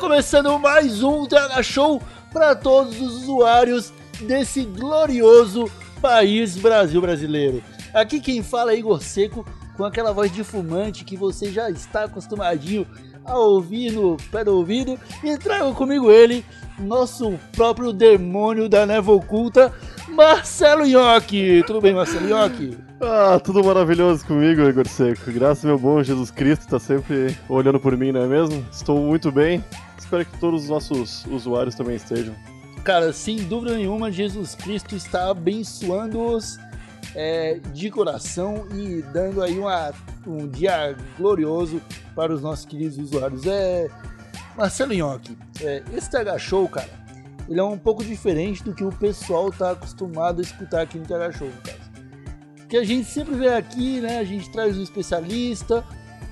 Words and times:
Começando 0.00 0.58
mais 0.58 1.02
um 1.02 1.26
TH 1.26 1.62
Show 1.62 2.02
para 2.32 2.54
todos 2.54 2.98
os 3.02 3.22
usuários 3.22 3.92
desse 4.22 4.64
glorioso 4.64 5.70
país 6.00 6.56
Brasil 6.56 7.02
brasileiro. 7.02 7.62
Aqui 7.92 8.18
quem 8.18 8.42
fala 8.42 8.72
é 8.72 8.78
Igor 8.78 9.02
Seco, 9.02 9.44
com 9.76 9.84
aquela 9.84 10.10
voz 10.10 10.32
de 10.32 10.42
fumante 10.42 11.04
que 11.04 11.18
você 11.18 11.52
já 11.52 11.68
está 11.68 12.04
acostumadinho 12.04 12.86
a 13.26 13.36
ouvir 13.38 13.92
no 13.92 14.16
pé 14.32 14.42
do 14.42 14.56
ouvido. 14.56 14.98
E 15.22 15.36
trago 15.36 15.74
comigo 15.74 16.10
ele, 16.10 16.46
nosso 16.78 17.38
próprio 17.52 17.92
demônio 17.92 18.70
da 18.70 18.86
névoa 18.86 19.16
oculta, 19.16 19.70
Marcelo 20.08 20.86
Nhoque. 20.86 21.62
Tudo 21.66 21.82
bem, 21.82 21.92
Marcelo 21.92 22.26
Nhoque? 22.26 22.78
Ah, 23.02 23.38
tudo 23.38 23.62
maravilhoso 23.62 24.26
comigo, 24.26 24.62
Igor 24.62 24.88
Seco. 24.88 25.30
Graças 25.30 25.64
ao 25.64 25.70
meu 25.70 25.78
bom 25.78 26.02
Jesus 26.02 26.30
Cristo 26.30 26.62
está 26.62 26.78
sempre 26.78 27.36
olhando 27.50 27.78
por 27.78 27.96
mim, 27.98 28.12
não 28.12 28.22
é 28.22 28.26
mesmo? 28.26 28.66
Estou 28.72 28.98
muito 28.98 29.30
bem. 29.30 29.62
Espero 30.00 30.24
que 30.24 30.38
todos 30.38 30.64
os 30.64 30.68
nossos 30.68 31.24
usuários 31.26 31.74
também 31.74 31.94
estejam. 31.94 32.34
Cara, 32.82 33.12
sem 33.12 33.36
dúvida 33.36 33.76
nenhuma, 33.76 34.10
Jesus 34.10 34.54
Cristo 34.54 34.96
está 34.96 35.30
abençoando-os 35.30 36.58
é, 37.14 37.60
de 37.72 37.90
coração 37.90 38.66
e 38.74 39.02
dando 39.12 39.42
aí 39.42 39.58
uma, 39.58 39.92
um 40.26 40.48
dia 40.48 40.96
glorioso 41.18 41.80
para 42.14 42.32
os 42.32 42.40
nossos 42.40 42.64
queridos 42.64 42.98
usuários. 42.98 43.46
É, 43.46 43.88
Marcelo 44.56 44.94
Nhoque, 44.94 45.36
é, 45.60 45.82
esse 45.94 46.10
TH 46.10 46.38
Show, 46.38 46.66
cara, 46.68 46.88
ele 47.48 47.60
é 47.60 47.64
um 47.64 47.78
pouco 47.78 48.02
diferente 48.02 48.64
do 48.64 48.74
que 48.74 48.82
o 48.82 48.90
pessoal 48.90 49.50
está 49.50 49.72
acostumado 49.72 50.40
a 50.40 50.42
escutar 50.42 50.80
aqui 50.80 50.98
no 50.98 51.04
TH 51.04 51.32
Show, 51.32 51.48
no 51.48 51.62
caso. 51.62 51.90
Que 52.68 52.78
a 52.78 52.84
gente 52.84 53.06
sempre 53.06 53.34
vê 53.34 53.48
aqui, 53.48 54.00
né? 54.00 54.18
A 54.18 54.24
gente 54.24 54.50
traz 54.50 54.78
um 54.78 54.82
especialista, 54.82 55.84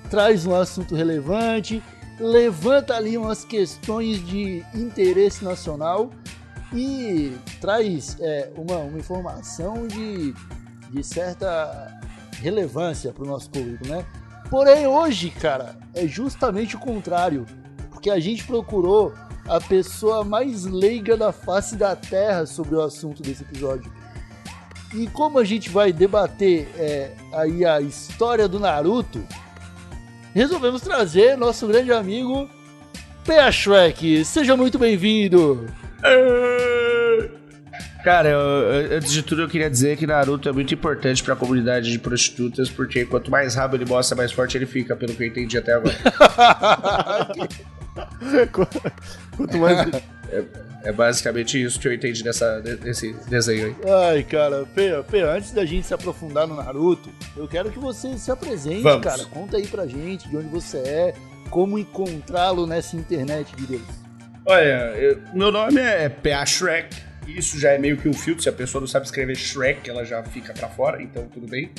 traz 0.08 0.46
um 0.46 0.54
assunto 0.54 0.94
relevante, 0.94 1.82
levanta 2.20 2.94
ali 2.94 3.16
umas 3.16 3.44
questões 3.44 4.24
de 4.26 4.64
interesse 4.74 5.44
nacional 5.44 6.10
e 6.72 7.36
traz 7.60 8.16
é, 8.20 8.50
uma, 8.56 8.76
uma 8.78 8.98
informação 8.98 9.86
de, 9.86 10.34
de 10.90 11.02
certa 11.04 12.00
relevância 12.40 13.12
para 13.12 13.24
o 13.24 13.26
nosso 13.26 13.50
público, 13.50 13.86
né? 13.86 14.04
Porém, 14.50 14.86
hoje, 14.86 15.30
cara, 15.30 15.76
é 15.94 16.06
justamente 16.06 16.76
o 16.76 16.78
contrário, 16.78 17.46
porque 17.90 18.10
a 18.10 18.18
gente 18.18 18.44
procurou 18.44 19.12
a 19.46 19.60
pessoa 19.60 20.24
mais 20.24 20.64
leiga 20.64 21.16
da 21.16 21.32
face 21.32 21.76
da 21.76 21.96
Terra 21.96 22.46
sobre 22.46 22.74
o 22.74 22.82
assunto 22.82 23.22
desse 23.22 23.42
episódio. 23.42 23.90
E 24.94 25.06
como 25.08 25.38
a 25.38 25.44
gente 25.44 25.68
vai 25.68 25.92
debater 25.92 26.68
é, 26.76 27.14
aí 27.32 27.64
a 27.64 27.80
história 27.80 28.48
do 28.48 28.58
Naruto, 28.58 29.22
resolvemos 30.38 30.80
trazer 30.80 31.36
nosso 31.36 31.66
grande 31.66 31.92
amigo 31.92 32.48
Pea 33.24 33.50
Shrek. 33.50 34.24
Seja 34.24 34.56
muito 34.56 34.78
bem-vindo! 34.78 35.66
Cara, 38.04 38.28
eu, 38.28 38.38
eu, 38.38 38.96
antes 38.96 39.12
de 39.12 39.22
tudo 39.24 39.42
eu 39.42 39.48
queria 39.48 39.68
dizer 39.68 39.96
que 39.96 40.06
Naruto 40.06 40.48
é 40.48 40.52
muito 40.52 40.72
importante 40.72 41.24
pra 41.24 41.34
comunidade 41.34 41.90
de 41.90 41.98
prostitutas, 41.98 42.70
porque 42.70 43.04
quanto 43.04 43.32
mais 43.32 43.56
rabo 43.56 43.74
ele 43.74 43.84
mostra, 43.84 44.16
mais 44.16 44.30
forte 44.30 44.56
ele 44.56 44.66
fica, 44.66 44.94
pelo 44.94 45.12
que 45.12 45.24
eu 45.24 45.26
entendi 45.26 45.58
até 45.58 45.74
agora. 45.74 45.96
Quanto 49.36 49.58
mais. 49.58 49.90
É 50.84 50.92
basicamente 50.92 51.60
isso 51.62 51.78
que 51.80 51.88
eu 51.88 51.92
entendi 51.92 52.22
dessa, 52.22 52.60
desse 52.60 53.12
desenho 53.28 53.66
aí. 53.66 53.76
Ai, 54.14 54.22
cara, 54.22 54.64
Pea, 54.74 55.02
Pea, 55.02 55.32
antes 55.32 55.50
da 55.52 55.64
gente 55.64 55.86
se 55.86 55.92
aprofundar 55.92 56.46
no 56.46 56.54
Naruto, 56.54 57.10
eu 57.36 57.48
quero 57.48 57.70
que 57.70 57.78
você 57.78 58.16
se 58.16 58.30
apresente, 58.30 58.82
Vamos. 58.82 59.04
cara. 59.04 59.24
Conta 59.26 59.56
aí 59.56 59.66
pra 59.66 59.86
gente 59.86 60.28
de 60.28 60.36
onde 60.36 60.48
você 60.48 60.78
é, 60.78 61.14
como 61.50 61.78
encontrá-lo 61.78 62.66
nessa 62.66 62.96
internet 62.96 63.54
de 63.56 63.66
Deus. 63.66 63.82
Olha, 64.46 64.92
eu- 64.96 65.20
meu 65.34 65.50
nome 65.50 65.80
é 65.80 66.08
PA 66.08 66.46
Shrek. 66.46 66.96
Isso 67.26 67.58
já 67.58 67.72
é 67.72 67.78
meio 67.78 67.96
que 67.98 68.08
um 68.08 68.14
filtro. 68.14 68.42
Se 68.42 68.48
a 68.48 68.52
pessoa 68.52 68.80
não 68.80 68.88
sabe 68.88 69.04
escrever 69.04 69.36
Shrek, 69.36 69.90
ela 69.90 70.04
já 70.04 70.22
fica 70.22 70.54
pra 70.54 70.68
fora, 70.68 71.02
então 71.02 71.26
tudo 71.26 71.46
bem. 71.46 71.70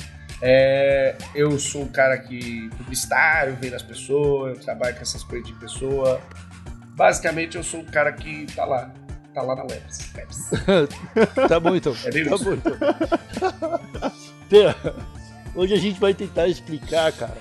É, 0.42 1.16
eu 1.34 1.58
sou 1.58 1.82
um 1.82 1.88
cara 1.88 2.16
que 2.18 2.68
publicitário, 2.76 3.56
vendo 3.60 3.74
as 3.74 3.82
pessoas, 3.82 4.56
eu 4.58 4.62
trabalho 4.64 4.94
com 4.94 5.02
essas 5.02 5.24
coisas 5.24 5.46
de 5.48 5.54
pessoa. 5.54 6.20
Basicamente, 7.00 7.56
eu 7.56 7.62
sou 7.64 7.80
um 7.80 7.84
cara 7.84 8.12
que 8.12 8.44
tá 8.54 8.62
lá. 8.66 8.90
Tá 9.32 9.40
lá 9.40 9.56
na 9.56 9.62
Webs. 9.62 10.12
Webs. 10.14 10.50
Tá 11.48 11.58
bom 11.58 11.74
então. 11.74 11.96
É 12.04 12.10
bem 12.10 12.26
tá 12.26 12.36
bom 12.36 12.52
então. 12.52 12.76
Pea, 14.50 14.76
hoje 15.54 15.72
a 15.72 15.78
gente 15.78 15.98
vai 15.98 16.12
tentar 16.12 16.46
explicar, 16.46 17.10
cara, 17.12 17.38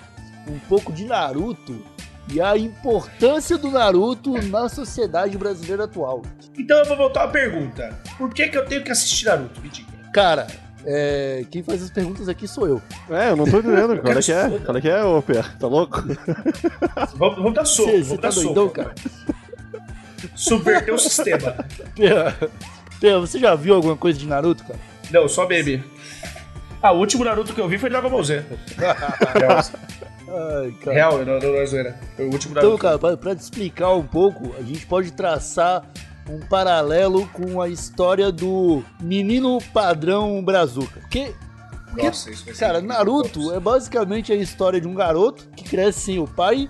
um 0.48 0.58
pouco 0.60 0.94
de 0.94 1.04
Naruto 1.04 1.84
e 2.32 2.40
a 2.40 2.58
importância 2.58 3.58
do 3.58 3.70
Naruto 3.70 4.42
na 4.44 4.70
sociedade 4.70 5.38
brasileira 5.38 5.84
atual. 5.84 6.22
Então 6.58 6.78
eu 6.78 6.86
vou 6.86 6.96
voltar 6.96 7.26
à 7.26 7.28
pergunta. 7.28 8.00
Por 8.18 8.34
que, 8.34 8.48
que 8.48 8.58
eu 8.58 8.64
tenho 8.64 8.82
que 8.82 8.92
assistir 8.92 9.26
Naruto? 9.26 9.60
Me 9.60 9.68
diga. 9.68 9.90
Cara, 10.14 10.48
é, 10.86 11.44
quem 11.52 11.62
faz 11.62 11.84
as 11.84 11.90
perguntas 11.90 12.30
aqui 12.30 12.48
sou 12.48 12.66
eu. 12.66 12.82
É, 13.10 13.32
eu 13.32 13.36
não 13.36 13.44
tô 13.44 13.60
entendendo. 13.60 14.00
Qual 14.00 14.18
é 14.18 14.22
que 14.22 14.32
é? 14.32 14.60
Qual 14.60 14.78
é 14.78 14.82
que 14.82 14.90
é, 14.90 15.04
ô 15.04 15.22
Pé? 15.22 15.44
Tá 15.60 15.68
louco? 15.68 16.02
Vamos, 17.16 17.36
vamos 17.36 17.54
dar 17.54 17.66
soco, 17.66 17.90
Você 17.92 18.04
vamos 18.04 18.22
tá 18.22 18.30
dar 18.30 18.36
doidão, 18.36 18.64
soco. 18.64 18.76
cara? 18.76 18.96
Subverter 20.40 20.94
o 20.94 20.98
sistema. 20.98 21.54
Pea, 23.00 23.20
você 23.20 23.38
já 23.40 23.56
viu 23.56 23.76
alguma 23.76 23.96
coisa 23.98 24.18
de 24.18 24.26
Naruto, 24.28 24.64
cara? 24.64 24.80
Não, 25.12 25.28
só 25.28 25.48
meme. 25.48 25.84
Ah, 26.82 26.92
o 26.94 27.00
último 27.00 27.26
Naruto 27.26 27.54
que 27.54 27.60
eu 27.60 27.68
vi 27.68 27.78
foi 27.78 27.90
Dragon 27.90 28.10
Ball 28.10 28.24
Z. 28.24 28.44
Real, 29.36 29.64
Ai, 30.62 30.72
cara. 30.84 30.94
real 30.94 31.18
não, 31.26 31.40
não, 31.40 31.40
não 31.40 31.56
é 31.56 31.66
zoeira. 31.66 32.00
Foi 32.16 32.26
o 32.26 32.32
último 32.32 32.52
Então, 32.54 32.64
Naruto. 32.64 32.82
cara, 32.82 33.00
pra, 33.00 33.18
pra 33.18 33.36
te 33.36 33.40
explicar 33.42 33.94
um 33.96 34.04
pouco, 34.06 34.56
a 34.58 34.62
gente 34.62 34.86
pode 34.86 35.12
traçar 35.12 35.84
um 36.30 36.40
paralelo 36.40 37.28
com 37.34 37.60
a 37.62 37.68
história 37.68 38.32
do 38.32 38.84
menino 39.02 39.58
padrão 39.74 40.42
brazuca. 40.44 41.00
Porque, 41.02 41.34
Nossa, 41.98 42.30
isso 42.30 42.46
vai 42.46 42.54
ser 42.54 42.60
cara, 42.66 42.82
Naruto 42.82 43.42
bom. 43.42 43.54
é 43.56 43.60
basicamente 43.60 44.32
a 44.32 44.36
história 44.36 44.80
de 44.80 44.88
um 44.88 44.94
garoto 44.94 45.50
que 45.56 45.64
cresce 45.64 46.00
sem 46.02 46.20
o 46.20 46.28
pai 46.28 46.70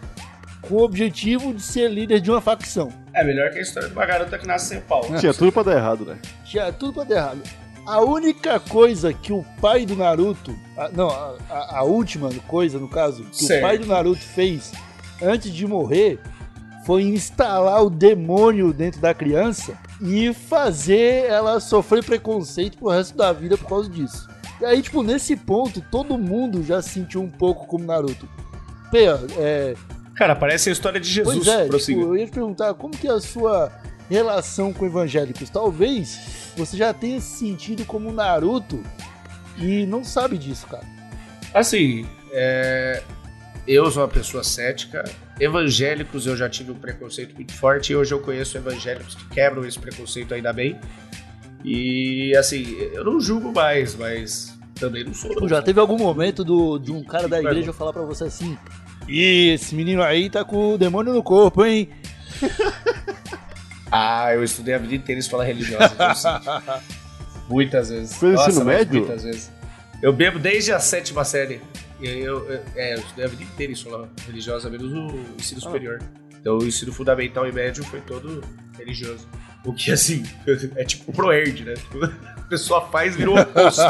com 0.62 0.76
o 0.76 0.84
objetivo 0.84 1.54
de 1.54 1.62
ser 1.62 1.90
líder 1.92 2.20
de 2.22 2.32
uma 2.32 2.40
facção. 2.42 2.90
É 3.20 3.24
melhor 3.24 3.50
que 3.52 3.60
a 3.60 3.62
história 3.62 3.90
de 3.90 3.96
uma 3.96 4.06
garota 4.06 4.38
que 4.38 4.48
nasce 4.48 4.68
sem 4.70 4.78
o 4.78 4.82
pau. 4.82 5.02
Tinha 5.20 5.34
tudo 5.34 5.52
pra 5.52 5.64
dar 5.64 5.76
errado, 5.76 6.06
né? 6.06 6.18
Tinha 6.46 6.72
tudo 6.72 6.94
pra 6.94 7.04
dar 7.04 7.16
errado. 7.16 7.42
A 7.86 8.02
única 8.02 8.60
coisa 8.60 9.12
que 9.14 9.34
o 9.34 9.44
pai 9.60 9.86
do 9.86 9.96
Naruto. 9.96 10.56
a- 10.78 10.90
não, 10.90 11.10
a, 11.10 11.36
a- 11.50 11.78
a 11.80 11.84
última 11.84 12.30
coisa, 12.48 12.78
no 12.80 12.88
caso, 12.88 13.24
que 13.26 13.46
Certo. 13.46 13.60
o 13.60 13.68
pai 13.68 13.78
do 13.78 13.88
Naruto 13.88 14.22
fez 14.22 14.72
antes 15.22 15.52
de 15.52 15.66
morrer 15.68 16.20
foi 16.86 17.04
instalar 17.04 17.84
o 17.84 17.90
demônio 17.90 18.72
dentro 18.74 19.02
da 19.02 19.14
criança 19.14 19.78
e 20.02 20.34
fazer 20.34 21.26
ela 21.30 21.60
sofrer 21.60 22.04
preconceito 22.04 22.78
pro 22.78 22.90
resto 22.90 23.18
da 23.18 23.32
vida 23.34 23.58
por 23.58 23.68
causa 23.68 23.90
disso. 23.90 24.28
E 24.62 24.66
aí, 24.66 24.82
tipo, 24.82 25.02
nesse 25.04 25.36
ponto, 25.36 25.82
todo 25.92 26.18
mundo 26.18 26.64
já 26.64 26.82
se 26.82 26.90
sentiu 26.90 27.22
um 27.22 27.30
pouco 27.30 27.66
como 27.68 27.86
Naruto. 27.86 28.28
Pea, 28.92 29.20
é, 29.38 29.74
Cara, 30.20 30.36
parece 30.36 30.68
a 30.68 30.74
história 30.74 31.00
de 31.00 31.10
Jesus. 31.10 31.46
Pois 31.46 31.48
é, 31.48 31.70
tipo, 31.70 32.02
eu 32.02 32.18
ia 32.18 32.26
te 32.26 32.32
perguntar 32.34 32.74
como 32.74 32.92
que 32.92 33.08
é 33.08 33.12
a 33.12 33.22
sua 33.22 33.72
relação 34.10 34.74
com 34.74 34.86
evangélicos. 34.86 35.50
Talvez 35.50 36.52
você 36.58 36.76
já 36.76 36.94
tenha 36.94 37.22
se 37.22 37.38
sentido 37.38 37.86
como 37.86 38.12
Naruto 38.12 38.84
e 39.58 39.86
não 39.86 40.04
sabe 40.04 40.38
disso, 40.38 40.68
cara. 40.68 40.84
Assim, 41.54 42.06
é, 42.34 43.02
eu 43.66 43.90
sou 43.90 44.02
uma 44.02 44.10
pessoa 44.10 44.44
cética. 44.44 45.06
Evangélicos 45.40 46.28
eu 46.28 46.36
já 46.36 46.50
tive 46.50 46.72
um 46.72 46.76
preconceito 46.76 47.34
muito 47.34 47.54
forte 47.54 47.94
e 47.94 47.96
hoje 47.96 48.14
eu 48.14 48.20
conheço 48.20 48.58
evangélicos 48.58 49.16
que 49.16 49.26
quebram 49.30 49.64
esse 49.66 49.80
preconceito 49.80 50.34
ainda 50.34 50.52
bem. 50.52 50.78
E 51.64 52.36
assim, 52.36 52.76
eu 52.92 53.06
não 53.06 53.22
julgo 53.22 53.54
mais, 53.54 53.96
mas 53.96 54.54
também 54.76 55.06
não 55.06 55.14
sou. 55.14 55.30
Tipo, 55.30 55.48
já 55.48 55.62
teve 55.62 55.80
algum 55.80 55.98
momento 55.98 56.44
do, 56.44 56.78
de 56.78 56.92
um 56.92 57.06
cara 57.06 57.30
da 57.30 57.40
igreja 57.40 57.72
falar 57.72 57.94
pra 57.94 58.02
você 58.02 58.26
assim: 58.26 58.58
Ih, 59.10 59.54
esse 59.54 59.74
menino 59.74 60.04
aí 60.04 60.30
tá 60.30 60.46
com 60.46 60.74
o 60.74 60.78
demônio 60.78 61.14
no 61.14 61.24
corpo, 61.24 61.66
hein? 61.66 61.90
Ah, 63.92 64.34
eu 64.34 64.44
estudei 64.44 64.76
a 64.76 64.78
vida 64.78 64.94
inteira 64.94 65.20
escola 65.20 65.44
religiosa. 65.44 65.92
então 65.96 66.80
muitas 67.50 67.90
vezes. 67.90 68.16
Foi 68.16 68.30
no 68.30 68.36
Nossa, 68.36 68.50
ensino 68.52 68.66
médio? 68.66 69.00
Muitas 69.00 69.24
vezes. 69.24 69.52
Eu 70.02 70.14
bebo 70.14 70.38
desde 70.38 70.72
a 70.72 70.80
sétima 70.80 71.26
série. 71.26 71.60
E 72.00 72.08
eu, 72.08 72.48
eu, 72.48 72.62
é, 72.76 72.94
eu 72.94 73.00
estudei 73.00 73.26
a 73.26 73.28
vida 73.28 73.44
inteira 73.44 73.72
em 73.72 73.74
escola 73.74 74.10
religiosa, 74.26 74.70
menos 74.70 74.94
o 74.94 75.20
ensino 75.38 75.60
superior. 75.60 76.00
Então 76.40 76.60
o 76.60 76.66
ensino 76.66 76.94
fundamental 76.94 77.48
e 77.48 77.52
médio 77.52 77.84
foi 77.84 78.00
todo 78.02 78.44
religioso. 78.78 79.28
O 79.66 79.74
que, 79.74 79.92
assim, 79.92 80.24
é 80.76 80.86
tipo 80.86 81.12
ProErd, 81.12 81.66
né? 81.66 81.74
Tipo, 81.74 82.06
a 82.06 82.42
pessoa 82.44 82.88
faz 82.90 83.16
e 83.16 83.18
vira 83.18 83.32
o 83.32 83.40
oposto. 83.40 83.82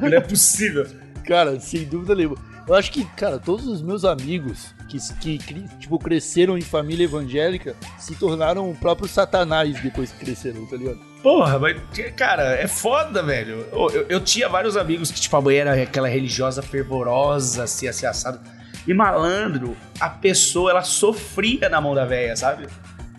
Não 0.00 0.16
é 0.16 0.20
possível. 0.20 0.86
Cara, 1.26 1.58
sem 1.60 1.84
dúvida 1.84 2.14
nenhuma. 2.14 2.36
Eu 2.66 2.74
acho 2.74 2.90
que, 2.90 3.04
cara, 3.04 3.38
todos 3.38 3.66
os 3.66 3.82
meus 3.82 4.04
amigos 4.06 4.74
que, 4.88 4.98
que 5.20 5.38
tipo, 5.78 5.98
cresceram 5.98 6.56
em 6.56 6.62
família 6.62 7.04
evangélica 7.04 7.76
se 7.98 8.14
tornaram 8.14 8.70
o 8.70 8.74
próprio 8.74 9.06
satanás 9.06 9.78
depois 9.82 10.10
que 10.10 10.24
cresceram, 10.24 10.64
tá 10.66 10.76
ligado? 10.76 10.98
Porra, 11.22 11.58
mas, 11.58 11.76
cara, 12.16 12.54
é 12.54 12.66
foda, 12.66 13.22
velho. 13.22 13.66
Eu, 13.72 13.90
eu- 13.90 14.06
eu 14.08 14.20
tinha 14.20 14.48
vários 14.48 14.76
amigos 14.76 15.10
que, 15.10 15.20
tipo, 15.20 15.36
a 15.36 15.40
mãe 15.42 15.56
era 15.56 15.82
aquela 15.82 16.08
religiosa 16.08 16.62
fervorosa, 16.62 17.64
assim, 17.64 17.86
assim, 17.86 18.06
assado. 18.06 18.40
E 18.86 18.92
malandro, 18.94 19.76
a 20.00 20.08
pessoa, 20.10 20.70
ela 20.70 20.82
sofria 20.82 21.68
na 21.68 21.80
mão 21.80 21.94
da 21.94 22.04
véia, 22.04 22.34
sabe? 22.36 22.66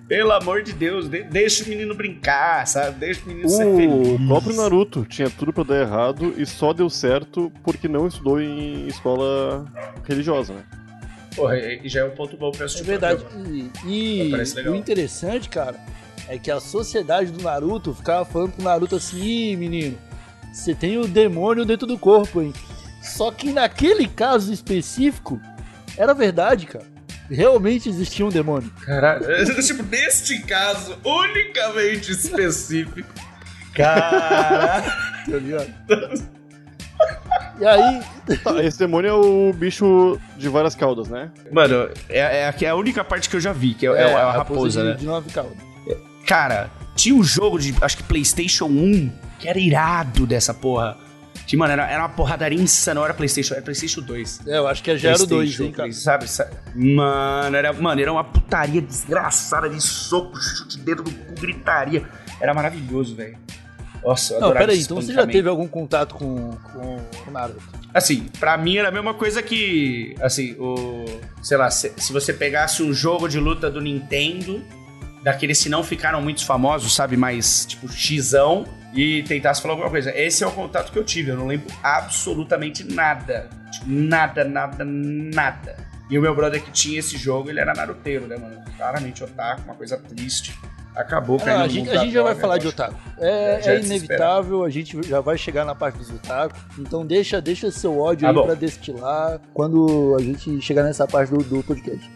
Pelo 0.08 0.32
amor 0.34 0.62
de 0.62 0.72
Deus, 0.74 1.10
de- 1.10 1.24
deixa 1.24 1.64
o 1.66 1.68
menino 1.68 1.96
brincar, 1.96 2.68
sabe? 2.68 3.00
Deixa 3.00 3.22
o 3.26 3.28
menino 3.28 3.50
ser 3.50 3.66
O 3.66 3.76
feliz. 3.76 4.28
próprio 4.28 4.56
Naruto 4.56 5.04
tinha 5.06 5.30
tudo 5.32 5.52
pra 5.52 5.64
dar 5.64 5.82
errado 5.82 6.34
e 6.38 6.46
só 6.46 6.74
deu 6.74 6.90
certo 6.92 7.52
porque 7.64 7.88
não 7.88 8.08
estudou 8.08 8.40
em 8.40 8.88
escola 8.88 9.66
religiosa, 10.08 10.54
né? 10.54 10.64
Porra, 11.36 11.58
e 11.58 11.90
já 11.90 12.02
é 12.02 12.06
um 12.06 12.12
ponto 12.12 12.38
bom 12.38 12.52
pra 12.52 12.66
assistir 12.66 12.82
É 12.82 12.84
o 12.84 12.88
verdade. 12.88 13.26
E, 13.48 13.72
e 13.86 14.70
o 14.70 14.76
interessante, 14.76 15.50
cara, 15.50 15.76
é 16.30 16.38
que 16.38 16.52
a 16.52 16.60
sociedade 16.60 17.32
do 17.32 17.44
Naruto 17.44 17.94
ficava 17.94 18.24
falando 18.24 18.52
pro 18.52 18.64
Naruto 18.64 18.96
assim, 18.96 19.22
Ih, 19.22 19.56
menino, 19.58 19.98
você 20.54 20.76
tem 20.76 20.98
o 21.00 21.08
demônio 21.08 21.66
dentro 21.66 21.88
do 21.88 21.98
corpo, 21.98 22.42
hein? 22.44 22.54
Só 23.02 23.32
que 23.32 23.52
naquele 23.52 24.08
caso 24.08 24.54
específico, 24.54 25.42
era 25.98 26.14
verdade, 26.14 26.68
cara. 26.68 26.86
Realmente 27.30 27.90
existia 27.90 28.26
um 28.26 28.30
demônio. 28.30 28.72
Caralho, 28.86 29.26
tipo, 29.62 29.84
neste 29.84 30.40
caso, 30.44 30.98
unicamente 31.04 32.12
específico. 32.12 33.10
Caralho. 33.74 34.86
Tá? 34.86 36.14
E 37.60 37.66
aí, 37.66 38.02
Tá, 38.44 38.64
esse 38.64 38.80
demônio 38.80 39.10
é 39.10 39.14
o 39.14 39.54
bicho 39.54 40.20
de 40.38 40.50
várias 40.50 40.74
caudas, 40.74 41.08
né? 41.08 41.30
Mano, 41.52 41.90
é, 42.10 42.42
é, 42.42 42.48
aqui 42.48 42.66
é 42.66 42.70
a 42.70 42.76
única 42.76 43.04
parte 43.04 43.30
que 43.30 43.36
eu 43.36 43.40
já 43.40 43.54
vi, 43.54 43.76
que 43.76 43.86
é, 43.86 43.92
é, 43.92 44.14
a 44.14 44.32
raposa, 44.32 44.82
de, 44.82 44.90
né? 44.90 44.96
de 44.96 45.06
nove 45.06 45.30
caudas. 45.30 45.58
Cara, 46.26 46.72
tinha 46.96 47.14
um 47.14 47.24
jogo 47.24 47.60
de, 47.60 47.76
acho 47.82 47.98
que 47.98 48.04
PlayStation 48.04 48.66
1, 48.66 49.12
que 49.40 49.48
era 49.48 49.60
irado 49.60 50.26
dessa 50.26 50.54
porra. 50.54 50.98
Que, 51.46 51.56
mano, 51.56 51.74
era, 51.74 51.88
era 51.90 52.02
uma 52.02 52.10
porradaria 52.10 52.60
insana, 52.60 53.00
não 53.00 53.06
era 53.06 53.14
PlayStation, 53.14 53.54
era 53.54 53.64
PlayStation 53.64 54.02
2. 54.02 54.42
É, 54.48 54.58
eu 54.58 54.68
acho 54.68 54.82
que 54.82 54.98
já 54.98 55.10
era 55.12 55.22
o 55.22 55.28
2, 55.28 55.30
PlayStation 55.30 55.64
hein, 55.64 55.72
cara. 55.72 55.90
3, 55.90 56.04
Sabe, 56.04 56.28
sabe? 56.28 56.56
Mano 56.74 57.56
era, 57.56 57.72
mano, 57.74 58.02
era 58.02 58.12
uma 58.12 58.24
putaria 58.24 58.82
desgraçada 58.82 59.70
de 59.70 59.80
soco, 59.82 60.38
chute 60.42 60.80
dedo 60.80 61.04
no 61.04 61.12
cu, 61.12 61.34
gritaria. 61.40 62.04
Era 62.42 62.54
maravilhoso, 62.54 63.16
velho. 63.16 63.38
Nossa, 64.04 64.36
eu 64.36 64.42
Não, 64.42 64.54
peraí, 64.54 64.80
então 64.80 64.98
você 64.98 65.14
já 65.14 65.26
teve 65.26 65.50
algum 65.50 65.68
contato 65.68 66.16
com, 66.16 66.52
com 66.52 67.02
o 67.28 67.32
Naruto? 67.32 67.64
Assim, 67.94 68.28
pra 68.40 68.58
mim 68.58 68.78
era 68.78 68.90
a 68.90 68.92
mesma 68.92 69.14
coisa 69.14 69.42
que, 69.42 70.16
assim, 70.22 70.54
o. 70.60 71.06
Sei 71.42 71.58
lá, 71.58 71.72
se, 71.72 71.92
se 71.98 72.12
você 72.12 72.34
pegasse 72.34 72.84
um 72.84 72.94
jogo 72.94 73.28
de 73.28 73.40
luta 73.40 73.72
do 73.72 73.82
Nintendo, 73.82 74.62
daqueles 75.24 75.62
que 75.64 75.70
não 75.70 75.84
ficaram 75.84 76.22
muito 76.22 76.46
famosos, 76.46 76.94
sabe? 76.94 77.18
Mais, 77.18 77.66
tipo, 77.66 77.88
xão, 77.88 78.66
e 78.96 79.22
tentasse 79.24 79.62
falar 79.62 79.74
alguma 79.74 79.90
coisa. 79.90 80.18
Esse 80.18 80.44
é 80.44 80.48
o 80.48 80.52
contato 80.52 80.92
que 80.92 80.98
eu 80.98 81.04
tive, 81.04 81.32
eu 81.32 81.38
não 81.38 81.48
lembro 81.48 81.68
absolutamente 81.84 82.84
nada. 82.84 83.50
Tipo, 83.72 83.86
nada, 83.90 84.46
nada, 84.46 84.86
nada. 84.86 85.76
E 86.10 86.18
o 86.18 86.22
meu 86.22 86.34
brother 86.36 86.64
que 86.64 86.72
tinha 86.72 87.00
esse 87.00 87.18
jogo, 87.18 87.50
ele 87.50 87.60
era 87.60 87.74
naruteiro, 87.74 88.26
né, 88.28 88.38
mano? 88.38 88.64
Claramente 88.78 89.24
otaku, 89.24 89.64
uma 89.66 89.76
coisa 89.76 89.98
triste. 89.98 90.58
Acabou 90.96 91.38
caindo 91.38 91.60
Ah, 91.60 91.64
a 91.64 91.68
gente, 91.68 91.90
a 91.90 91.98
gente 91.98 92.14
já 92.14 92.24
vai 92.24 92.36
falar 92.36 92.58
de 92.58 92.68
otaku. 92.68 92.96
É, 93.20 93.60
é 93.62 93.76
é 93.76 93.80
inevitável, 93.82 94.64
a 94.64 94.70
gente 94.70 95.02
já 95.04 95.20
vai 95.20 95.38
chegar 95.38 95.66
na 95.66 95.76
parte 95.76 95.98
dos 95.98 96.10
otaku. 96.10 96.56
Então 96.80 97.06
deixa, 97.06 97.42
deixa 97.42 97.70
seu 97.70 98.00
ódio 98.00 98.22
Tá 98.22 98.30
aí 98.30 98.34
bom. 98.34 98.46
pra 98.46 98.54
destilar 98.54 99.42
quando 99.54 100.16
a 100.18 100.22
gente 100.22 100.62
chegar 100.62 100.84
nessa 100.84 101.06
parte 101.06 101.32
do, 101.34 101.44
do 101.44 101.62
podcast. 101.64 102.10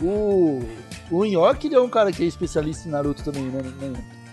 O, 0.00 0.64
o 1.12 1.24
Nhoque 1.24 1.72
é 1.72 1.78
um 1.80 1.88
cara 1.88 2.10
que 2.10 2.24
é 2.24 2.26
especialista 2.26 2.88
em 2.88 2.90
Naruto 2.90 3.22
também, 3.22 3.44
né? 3.44 3.62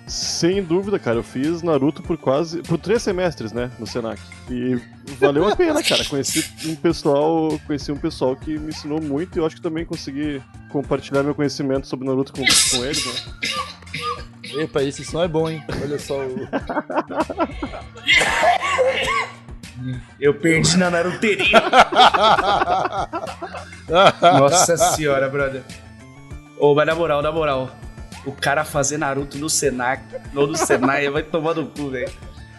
Sem 0.07 0.61
dúvida, 0.63 0.99
cara. 0.99 1.17
Eu 1.17 1.23
fiz 1.23 1.61
Naruto 1.61 2.01
por 2.01 2.17
quase. 2.17 2.61
por 2.63 2.77
três 2.77 3.01
semestres, 3.01 3.51
né? 3.51 3.71
No 3.79 3.87
Senac. 3.87 4.21
E 4.49 4.79
valeu 5.19 5.47
a 5.47 5.55
pena, 5.55 5.81
cara. 5.81 6.03
Conheci 6.05 6.45
um 6.65 6.75
pessoal. 6.75 7.59
Conheci 7.65 7.91
um 7.91 7.97
pessoal 7.97 8.35
que 8.35 8.57
me 8.59 8.69
ensinou 8.69 9.01
muito 9.01 9.37
e 9.37 9.39
eu 9.39 9.45
acho 9.45 9.55
que 9.55 9.61
também 9.61 9.85
consegui 9.85 10.41
compartilhar 10.69 11.23
meu 11.23 11.33
conhecimento 11.35 11.87
sobre 11.87 12.07
Naruto 12.07 12.33
com, 12.33 12.43
com 12.45 12.85
eles, 12.85 13.05
né? 13.05 13.13
Epa, 14.63 14.83
esse 14.83 15.05
som 15.05 15.23
é 15.23 15.27
bom, 15.27 15.49
hein? 15.49 15.63
Olha 15.81 15.97
só 15.97 16.19
o. 16.19 16.47
Eu 20.19 20.33
perdi 20.33 20.77
na 20.77 20.89
naruteirinha. 20.89 21.61
Nossa 24.21 24.77
senhora, 24.77 25.29
brother. 25.29 25.63
Ô, 26.59 26.75
mas 26.75 26.85
na 26.85 26.93
moral, 26.95 27.21
na 27.21 27.31
moral. 27.31 27.71
O 28.25 28.31
cara 28.31 28.63
fazer 28.63 28.97
Naruto 28.97 29.37
no 29.37 29.49
Senac, 29.49 30.03
ou 30.35 30.45
no 30.45 30.55
Senai, 30.55 31.09
vai 31.09 31.23
tomar 31.23 31.55
no 31.55 31.65
cu, 31.65 31.89
velho. 31.89 32.11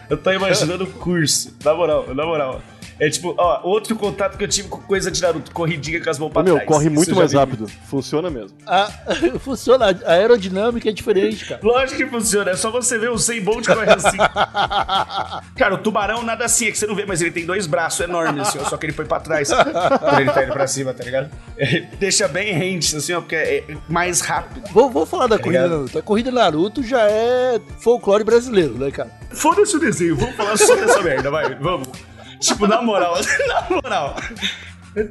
Eu 0.09 0.17
tô 0.17 0.31
imaginando 0.31 0.83
o 0.83 0.87
curso. 0.87 1.55
Na 1.63 1.73
moral, 1.73 2.13
na 2.13 2.25
moral. 2.25 2.61
É 2.99 3.09
tipo, 3.09 3.33
ó, 3.37 3.61
outro 3.63 3.95
contato 3.95 4.37
que 4.37 4.43
eu 4.43 4.47
tive 4.47 4.67
com 4.67 4.77
coisa 4.81 5.09
de 5.11 5.21
Naruto, 5.21 5.51
corridinha 5.51 6.01
com 6.03 6.09
as 6.09 6.19
mãos 6.19 6.31
pra 6.31 6.43
meu, 6.43 6.55
trás. 6.55 6.67
corre 6.67 6.89
muito 6.89 7.15
mais 7.15 7.33
rápido. 7.33 7.67
Funciona 7.89 8.29
mesmo. 8.29 8.57
A- 8.67 8.89
funciona, 9.39 9.85
a 10.05 10.11
aerodinâmica 10.13 10.89
é 10.89 10.91
diferente, 10.91 11.45
cara. 11.45 11.59
Lógico 11.63 11.97
que 11.97 12.05
funciona, 12.07 12.51
é 12.51 12.55
só 12.55 12.69
você 12.71 12.97
ver 12.97 13.09
o 13.09 13.17
100 13.17 13.41
Bolt 13.41 13.67
corre 13.67 13.89
assim. 13.91 14.17
Cara, 15.55 15.75
o 15.75 15.77
tubarão 15.77 16.23
nada 16.23 16.45
assim, 16.45 16.67
é 16.67 16.71
que 16.71 16.77
você 16.77 16.87
não 16.87 16.95
vê, 16.95 17.05
mas 17.05 17.21
ele 17.21 17.31
tem 17.31 17.45
dois 17.45 17.65
braços 17.67 17.99
enormes, 18.01 18.47
assim, 18.47 18.59
ó, 18.59 18.65
só 18.69 18.77
que 18.77 18.85
ele 18.85 18.93
foi 18.93 19.05
pra 19.05 19.19
trás 19.19 19.49
quando 19.49 20.19
ele 20.19 20.31
tá 20.31 20.43
indo 20.43 20.53
pra 20.53 20.67
cima, 20.67 20.93
tá 20.93 21.03
ligado? 21.03 21.29
É, 21.57 21.81
Deixa 21.99 22.27
bem 22.27 22.53
rente, 22.53 22.95
assim, 22.95 23.13
ó, 23.13 23.21
porque 23.21 23.35
é 23.35 23.63
mais 23.87 24.21
rápido. 24.21 24.69
Vou, 24.71 24.89
vou 24.89 25.05
falar 25.05 25.27
da 25.27 25.37
Tá 25.37 25.43
corrida 25.43 25.63
ligado? 25.63 25.77
Naruto. 25.79 25.99
A 25.99 26.01
corrida 26.01 26.31
Naruto 26.31 26.83
já 26.83 27.01
é 27.09 27.59
folclore 27.79 28.23
brasileiro, 28.23 28.77
né, 28.77 28.91
cara? 28.91 29.09
Foda-se 29.31 29.75
o 29.75 29.79
desenho, 29.79 30.15
vamos 30.15 30.35
falar 30.35 30.57
só 30.57 30.75
dessa 30.75 31.01
merda, 31.01 31.31
vai, 31.31 31.55
vamos. 31.55 31.87
Tipo, 32.43 32.67
na 32.67 32.81
moral, 32.81 33.15
na 33.47 33.75
moral. 33.75 34.15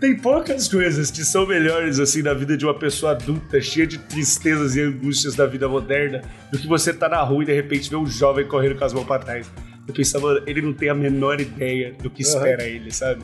Tem 0.00 0.16
poucas 0.16 0.68
coisas 0.68 1.10
que 1.10 1.24
são 1.24 1.44
melhores 1.46 1.98
assim 1.98 2.22
na 2.22 2.32
vida 2.32 2.56
de 2.56 2.64
uma 2.64 2.74
pessoa 2.78 3.12
adulta, 3.12 3.60
cheia 3.60 3.86
de 3.86 3.98
tristezas 3.98 4.76
e 4.76 4.80
angústias 4.80 5.34
da 5.34 5.44
vida 5.44 5.68
moderna, 5.68 6.22
do 6.52 6.58
que 6.58 6.68
você 6.68 6.92
tá 6.92 7.08
na 7.08 7.20
rua 7.22 7.42
e 7.42 7.46
de 7.46 7.52
repente 7.52 7.90
ver 7.90 7.96
um 7.96 8.06
jovem 8.06 8.46
correndo 8.46 8.76
com 8.78 8.84
as 8.84 8.92
mãos 8.92 9.04
pra 9.06 9.18
trás. 9.18 9.50
Eu 9.88 9.92
pensava, 9.92 10.28
mano, 10.28 10.42
ele 10.46 10.62
não 10.62 10.72
tem 10.72 10.88
a 10.88 10.94
menor 10.94 11.40
ideia 11.40 11.94
do 12.00 12.08
que 12.08 12.22
espera 12.22 12.62
ele, 12.62 12.92
sabe? 12.92 13.22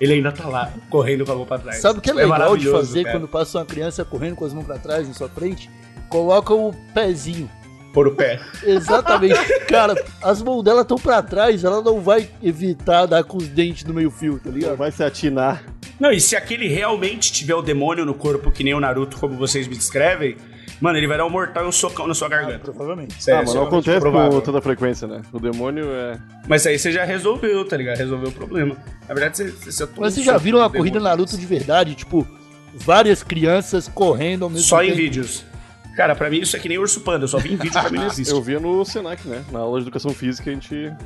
Ele 0.00 0.12
ainda 0.12 0.30
tá 0.30 0.46
lá, 0.46 0.72
correndo 0.90 1.24
com 1.24 1.32
a 1.32 1.34
mão 1.34 1.46
pra 1.46 1.58
trás. 1.58 1.78
Sabe 1.78 1.98
o 1.98 2.02
que 2.02 2.10
é 2.10 2.12
É 2.12 2.16
legal 2.16 2.36
de 2.36 2.38
maravilhoso, 2.44 2.76
fazer 2.76 3.02
cara. 3.04 3.16
quando 3.18 3.28
passa 3.28 3.58
uma 3.58 3.64
criança 3.64 4.04
correndo 4.04 4.36
com 4.36 4.44
as 4.44 4.52
mãos 4.52 4.64
pra 4.66 4.78
trás 4.78 5.08
na 5.08 5.14
sua 5.14 5.28
frente? 5.28 5.68
Coloca 6.08 6.54
o 6.54 6.72
pezinho. 6.94 7.50
Pôr 7.96 8.08
o 8.08 8.14
pé. 8.14 8.38
Exatamente. 8.62 9.40
Cara, 9.68 9.94
as 10.22 10.42
mãos 10.42 10.62
dela 10.62 10.82
estão 10.82 10.98
pra 10.98 11.22
trás, 11.22 11.64
ela 11.64 11.80
não 11.80 11.98
vai 12.02 12.28
evitar 12.42 13.06
dar 13.06 13.24
com 13.24 13.38
os 13.38 13.48
dentes 13.48 13.84
no 13.84 13.94
meio 13.94 14.10
fio, 14.10 14.34
tá 14.38 14.50
Não 14.50 14.52
ligado? 14.58 14.76
vai 14.76 14.92
se 14.92 15.02
atinar. 15.02 15.64
Não, 15.98 16.12
e 16.12 16.20
se 16.20 16.36
aquele 16.36 16.68
realmente 16.68 17.32
tiver 17.32 17.54
o 17.54 17.62
demônio 17.62 18.04
no 18.04 18.12
corpo, 18.12 18.50
que 18.52 18.62
nem 18.62 18.74
o 18.74 18.80
Naruto, 18.80 19.16
como 19.16 19.34
vocês 19.38 19.66
me 19.66 19.74
descrevem, 19.74 20.36
mano, 20.78 20.98
ele 20.98 21.06
vai 21.06 21.16
dar 21.16 21.24
um 21.24 21.30
mortal 21.30 21.64
e 21.64 21.68
um 21.68 21.72
socão 21.72 22.06
na 22.06 22.12
sua 22.12 22.28
garganta. 22.28 22.70
Provavelmente. 22.70 23.14
Sério, 23.22 23.38
ah, 23.38 23.42
mas 23.44 23.48
isso 23.48 23.56
não 23.56 23.64
é 23.64 23.66
acontece 23.68 24.00
provável. 24.00 24.30
com 24.32 24.40
toda 24.42 24.60
frequência, 24.60 25.08
né? 25.08 25.22
O 25.32 25.40
demônio 25.40 25.86
é. 25.90 26.18
Mas 26.46 26.66
aí 26.66 26.78
você 26.78 26.92
já 26.92 27.02
resolveu, 27.02 27.64
tá 27.66 27.78
ligado? 27.78 27.96
Resolveu 27.96 28.28
o 28.28 28.32
problema. 28.32 28.76
Na 29.08 29.14
verdade, 29.14 29.38
você, 29.38 29.44
você, 29.50 29.72
você 29.86 29.88
Mas 29.96 30.12
vocês 30.12 30.26
já 30.26 30.36
viram 30.36 30.58
uma 30.58 30.68
corrida. 30.68 31.00
Naruto 31.00 31.34
de 31.38 31.46
verdade? 31.46 31.94
Tipo, 31.94 32.28
várias 32.74 33.22
crianças 33.22 33.88
correndo 33.88 34.42
ao 34.44 34.50
mesmo 34.50 34.66
Só 34.66 34.80
tempo. 34.80 34.92
em 34.92 34.96
vídeos. 34.96 35.46
Cara, 35.96 36.14
pra 36.14 36.28
mim 36.28 36.40
isso 36.40 36.54
é 36.54 36.60
que 36.60 36.68
nem 36.68 36.76
urso 36.76 37.00
panda, 37.00 37.24
eu 37.24 37.28
só 37.28 37.38
vi 37.38 37.54
em 37.54 37.56
vídeo, 37.56 37.72
pra 37.72 37.88
mim 37.88 37.96
não 37.98 38.06
existe. 38.06 38.30
Eu 38.36 38.42
via 38.42 38.60
no 38.60 38.84
Senac, 38.84 39.26
né? 39.26 39.42
Na 39.50 39.60
aula 39.60 39.80
de 39.80 39.84
educação 39.84 40.12
física 40.12 40.50
a 40.50 40.52
gente. 40.52 40.92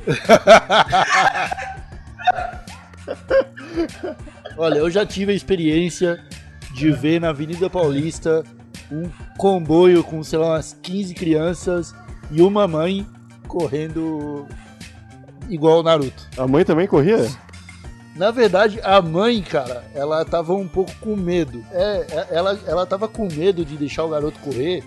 Olha, 4.57 4.79
eu 4.79 4.89
já 4.89 5.05
tive 5.05 5.31
a 5.31 5.35
experiência 5.35 6.21
de 6.73 6.91
ver 6.91 7.21
na 7.21 7.29
Avenida 7.29 7.69
Paulista 7.69 8.43
um 8.91 9.09
comboio 9.37 10.03
com, 10.03 10.21
sei 10.23 10.37
lá, 10.37 10.49
umas 10.49 10.77
15 10.83 11.13
crianças 11.13 11.95
e 12.29 12.41
uma 12.41 12.67
mãe 12.67 13.07
correndo 13.47 14.45
igual 15.49 15.79
o 15.79 15.83
Naruto. 15.83 16.27
A 16.37 16.45
mãe 16.45 16.65
também 16.65 16.85
corria? 16.85 17.29
Na 18.15 18.29
verdade, 18.29 18.79
a 18.83 19.01
mãe, 19.01 19.41
cara, 19.41 19.83
ela 19.95 20.23
tava 20.25 20.53
um 20.53 20.67
pouco 20.67 20.91
com 20.99 21.15
medo. 21.15 21.63
É, 21.71 22.05
é- 22.09 22.27
ela, 22.31 22.59
ela 22.67 22.85
tava 22.85 23.07
com 23.07 23.27
medo 23.31 23.63
de 23.63 23.77
deixar 23.77 24.03
o 24.03 24.09
garoto 24.09 24.39
correr 24.39 24.83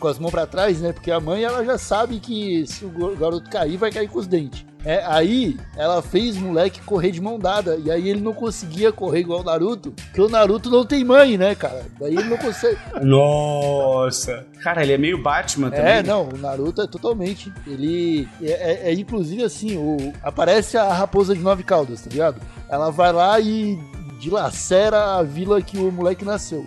com 0.00 0.08
as 0.08 0.18
mãos 0.18 0.30
pra 0.32 0.46
trás, 0.46 0.80
né? 0.80 0.92
Porque 0.92 1.10
a 1.10 1.20
mãe, 1.20 1.44
ela 1.44 1.64
já 1.64 1.78
sabe 1.78 2.18
que 2.20 2.66
se 2.66 2.84
o 2.84 3.16
garoto 3.16 3.48
cair, 3.48 3.76
vai 3.76 3.90
cair 3.90 4.08
com 4.08 4.18
os 4.18 4.26
dentes. 4.26 4.66
É, 4.88 5.02
aí 5.04 5.58
ela 5.76 6.00
fez 6.00 6.36
o 6.36 6.40
moleque 6.42 6.80
correr 6.82 7.10
de 7.10 7.20
mão 7.20 7.40
dada. 7.40 7.76
E 7.84 7.90
aí 7.90 8.08
ele 8.08 8.20
não 8.20 8.32
conseguia 8.32 8.92
correr 8.92 9.18
igual 9.20 9.40
o 9.40 9.42
Naruto, 9.42 9.90
porque 9.90 10.20
o 10.20 10.28
Naruto 10.28 10.70
não 10.70 10.86
tem 10.86 11.04
mãe, 11.04 11.36
né, 11.36 11.56
cara? 11.56 11.84
Daí 11.98 12.12
ele 12.14 12.28
não 12.28 12.36
consegue. 12.36 12.78
Nossa. 13.02 14.46
Cara, 14.62 14.82
ele 14.84 14.92
é 14.92 14.98
meio 14.98 15.20
Batman 15.20 15.70
também. 15.70 15.84
É, 15.84 16.02
né? 16.02 16.02
não, 16.04 16.28
o 16.28 16.36
Naruto 16.38 16.82
é 16.82 16.86
totalmente. 16.86 17.52
Ele. 17.66 18.28
É, 18.40 18.50
é- 18.52 18.90
é, 18.90 18.92
inclusive 18.94 19.42
assim, 19.42 19.76
o, 19.76 20.12
aparece 20.22 20.76
a 20.78 20.92
raposa 20.92 21.34
de 21.34 21.40
nove 21.40 21.62
caudas, 21.64 22.02
tá 22.02 22.10
ligado? 22.10 22.40
Ela 22.68 22.90
vai 22.90 23.12
lá 23.12 23.40
e 23.40 23.78
dilacera 24.20 25.16
a 25.16 25.22
vila 25.22 25.60
que 25.60 25.78
o 25.78 25.90
moleque 25.90 26.24
nasceu. 26.24 26.64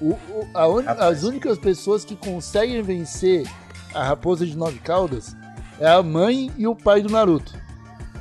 O- 0.00 0.14
o- 0.30 0.48
a 0.54 0.66
un- 0.68 0.84
as 0.86 1.22
únicas 1.24 1.58
pessoas 1.58 2.04
que 2.04 2.16
conseguem 2.16 2.82
vencer 2.82 3.46
a 3.94 4.02
raposa 4.04 4.46
de 4.46 4.56
nove 4.56 4.78
caudas 4.78 5.36
é 5.80 5.88
a 5.88 6.02
mãe 6.02 6.50
e 6.56 6.66
o 6.66 6.76
pai 6.76 7.02
do 7.02 7.10
Naruto. 7.10 7.54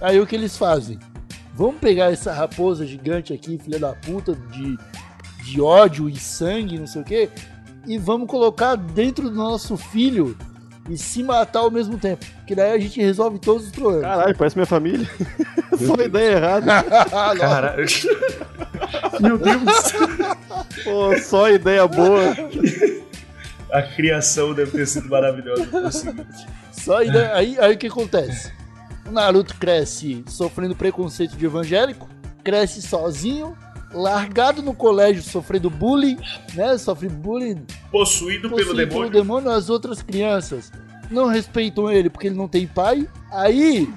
Aí 0.01 0.19
o 0.19 0.25
que 0.25 0.35
eles 0.35 0.57
fazem? 0.57 0.97
Vamos 1.53 1.79
pegar 1.81 2.11
essa 2.11 2.33
raposa 2.33 2.85
gigante 2.87 3.33
aqui, 3.33 3.59
filha 3.61 3.77
da 3.77 3.93
puta, 3.93 4.33
de, 4.33 4.77
de 5.43 5.61
ódio 5.61 6.09
e 6.09 6.17
sangue, 6.17 6.79
não 6.79 6.87
sei 6.87 7.01
o 7.01 7.05
quê, 7.05 7.29
e 7.85 7.97
vamos 7.97 8.27
colocar 8.29 8.75
dentro 8.75 9.29
do 9.29 9.35
nosso 9.35 9.75
filho 9.75 10.37
e 10.89 10.97
se 10.97 11.21
matar 11.21 11.59
ao 11.59 11.71
mesmo 11.71 11.97
tempo. 11.97 12.25
Que 12.47 12.55
daí 12.55 12.71
a 12.71 12.79
gente 12.79 13.01
resolve 13.01 13.39
todos 13.39 13.65
os 13.65 13.71
problemas. 13.71 14.03
Caralho, 14.03 14.37
parece 14.37 14.55
minha 14.55 14.65
família. 14.65 15.07
Só 15.77 15.93
uma 15.93 16.03
ideia 16.03 16.31
errada. 16.37 16.83
Cara. 17.37 17.75
Meu 19.19 19.37
Deus. 19.37 19.93
Pô, 20.83 21.17
só 21.19 21.49
ideia 21.49 21.87
boa. 21.87 22.35
A 23.71 23.81
criação 23.81 24.53
deve 24.53 24.71
ter 24.71 24.88
sido 24.88 25.07
maravilhosa. 25.09 25.67
Só 26.71 26.97
aí, 26.97 27.09
aí, 27.09 27.57
aí 27.59 27.73
o 27.75 27.77
que 27.77 27.88
acontece? 27.88 28.51
O 29.07 29.11
Naruto 29.11 29.55
cresce 29.55 30.23
sofrendo 30.27 30.75
preconceito 30.75 31.35
de 31.35 31.45
evangélico, 31.45 32.07
cresce 32.43 32.81
sozinho, 32.81 33.55
largado 33.93 34.61
no 34.61 34.73
colégio 34.73 35.21
sofrendo 35.21 35.69
bullying, 35.69 36.17
né? 36.53 36.77
Sofre 36.77 37.09
bullying 37.09 37.65
Possuído 37.91 38.49
pelo 38.49 38.57
possuído 38.57 38.75
demônio. 38.88 39.11
demônio, 39.11 39.51
as 39.51 39.69
outras 39.69 40.01
crianças 40.01 40.71
não 41.09 41.25
respeitam 41.27 41.91
ele 41.91 42.09
porque 42.09 42.27
ele 42.27 42.35
não 42.35 42.47
tem 42.47 42.67
pai. 42.67 43.07
Aí 43.31 43.91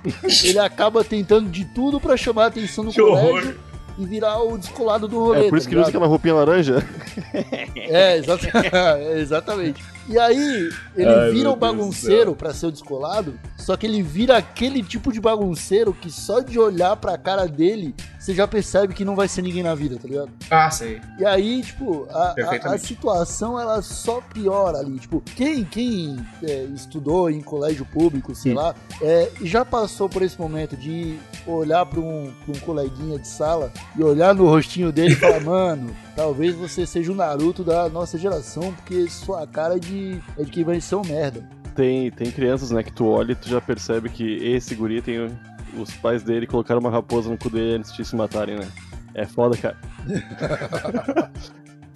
ele 0.44 0.58
acaba 0.58 1.04
tentando 1.04 1.48
de 1.50 1.64
tudo 1.66 2.00
pra 2.00 2.16
chamar 2.16 2.44
a 2.44 2.46
atenção 2.48 2.84
no 2.84 2.90
Que 2.90 3.00
colégio 3.00 3.28
horror. 3.30 3.54
e 3.98 4.04
virar 4.06 4.42
o 4.42 4.56
descolado 4.58 5.06
do 5.06 5.18
rolê. 5.18 5.46
É 5.46 5.48
por 5.50 5.58
isso 5.58 5.66
tá 5.66 5.70
que 5.70 5.74
ele 5.74 5.80
usa 5.82 5.90
aquela 5.90 6.06
roupinha 6.06 6.34
laranja. 6.34 6.86
É, 7.76 8.16
exata- 8.18 9.00
exatamente. 9.16 9.82
E 10.08 10.18
aí, 10.18 10.68
ele 10.96 11.08
Ai, 11.08 11.30
vira 11.30 11.48
o 11.50 11.56
Deus 11.56 11.58
bagunceiro 11.58 12.34
pra 12.34 12.52
ser 12.52 12.66
o 12.66 12.72
descolado, 12.72 13.38
só 13.56 13.76
que 13.76 13.86
ele 13.86 14.02
vira 14.02 14.36
aquele 14.36 14.82
tipo 14.82 15.12
de 15.12 15.20
bagunceiro 15.20 15.92
que 15.92 16.10
só 16.10 16.40
de 16.40 16.58
olhar 16.58 16.96
pra 16.96 17.16
cara 17.16 17.46
dele, 17.46 17.94
você 18.18 18.34
já 18.34 18.48
percebe 18.48 18.94
que 18.94 19.04
não 19.04 19.14
vai 19.14 19.28
ser 19.28 19.42
ninguém 19.42 19.62
na 19.62 19.76
vida, 19.76 19.96
tá 19.96 20.08
ligado? 20.08 20.30
Ah, 20.50 20.68
sei. 20.72 21.00
E 21.20 21.24
aí, 21.24 21.62
tipo, 21.62 22.08
a, 22.10 22.34
a- 22.36 22.74
a, 22.74 22.78
situação 22.78 23.58
ela 23.60 23.80
só 23.80 24.20
piora 24.20 24.78
ali. 24.78 24.98
Tipo, 24.98 25.20
quem, 25.36 25.64
quem 25.64 26.16
é, 26.42 26.64
estudou 26.74 27.30
em 27.30 27.40
colégio 27.40 27.84
público, 27.86 28.34
sei 28.34 28.52
Sim. 28.52 28.58
lá, 28.58 28.74
é, 29.00 29.30
já 29.42 29.64
passou 29.64 30.08
por 30.08 30.22
esse 30.22 30.38
momento 30.40 30.76
de 30.76 31.16
olhar 31.46 31.86
pra 31.86 32.00
um, 32.00 32.32
pra 32.44 32.56
um 32.56 32.60
coleguinha 32.60 33.20
de 33.20 33.28
sala 33.28 33.72
e 33.96 34.02
olhar 34.02 34.34
no 34.34 34.46
rostinho 34.46 34.90
dele 34.90 35.12
e 35.12 35.16
falar, 35.16 35.38
mano, 35.46 35.94
talvez 36.14 36.54
você 36.54 36.86
seja 36.86 37.12
o 37.12 37.14
Naruto 37.14 37.64
da 37.64 37.88
nossa 37.88 38.18
geração, 38.18 38.72
porque 38.74 39.08
sua 39.08 39.46
cara 39.46 39.76
é 39.76 39.78
de, 39.78 40.20
é 40.38 40.44
de 40.44 40.50
quem 40.50 40.64
vai 40.64 40.80
ser 40.80 40.96
um 40.96 41.02
merda. 41.02 41.48
Tem, 41.74 42.10
tem 42.10 42.30
crianças, 42.30 42.70
né, 42.70 42.82
que 42.82 42.92
tu 42.92 43.06
olha 43.06 43.32
e 43.32 43.34
tu 43.34 43.48
já 43.48 43.60
percebe 43.60 44.08
que 44.08 44.36
esse 44.36 44.74
guri 44.74 45.00
tem. 45.00 45.30
Os 45.76 45.90
pais 45.92 46.22
dele 46.22 46.46
colocaram 46.46 46.80
uma 46.80 46.90
raposa 46.90 47.30
no 47.30 47.38
cu 47.38 47.48
dele 47.48 47.76
antes 47.76 47.94
de 47.94 48.04
se 48.04 48.14
matarem, 48.14 48.56
né? 48.56 48.68
É 49.14 49.24
foda, 49.24 49.56
cara. 49.56 49.78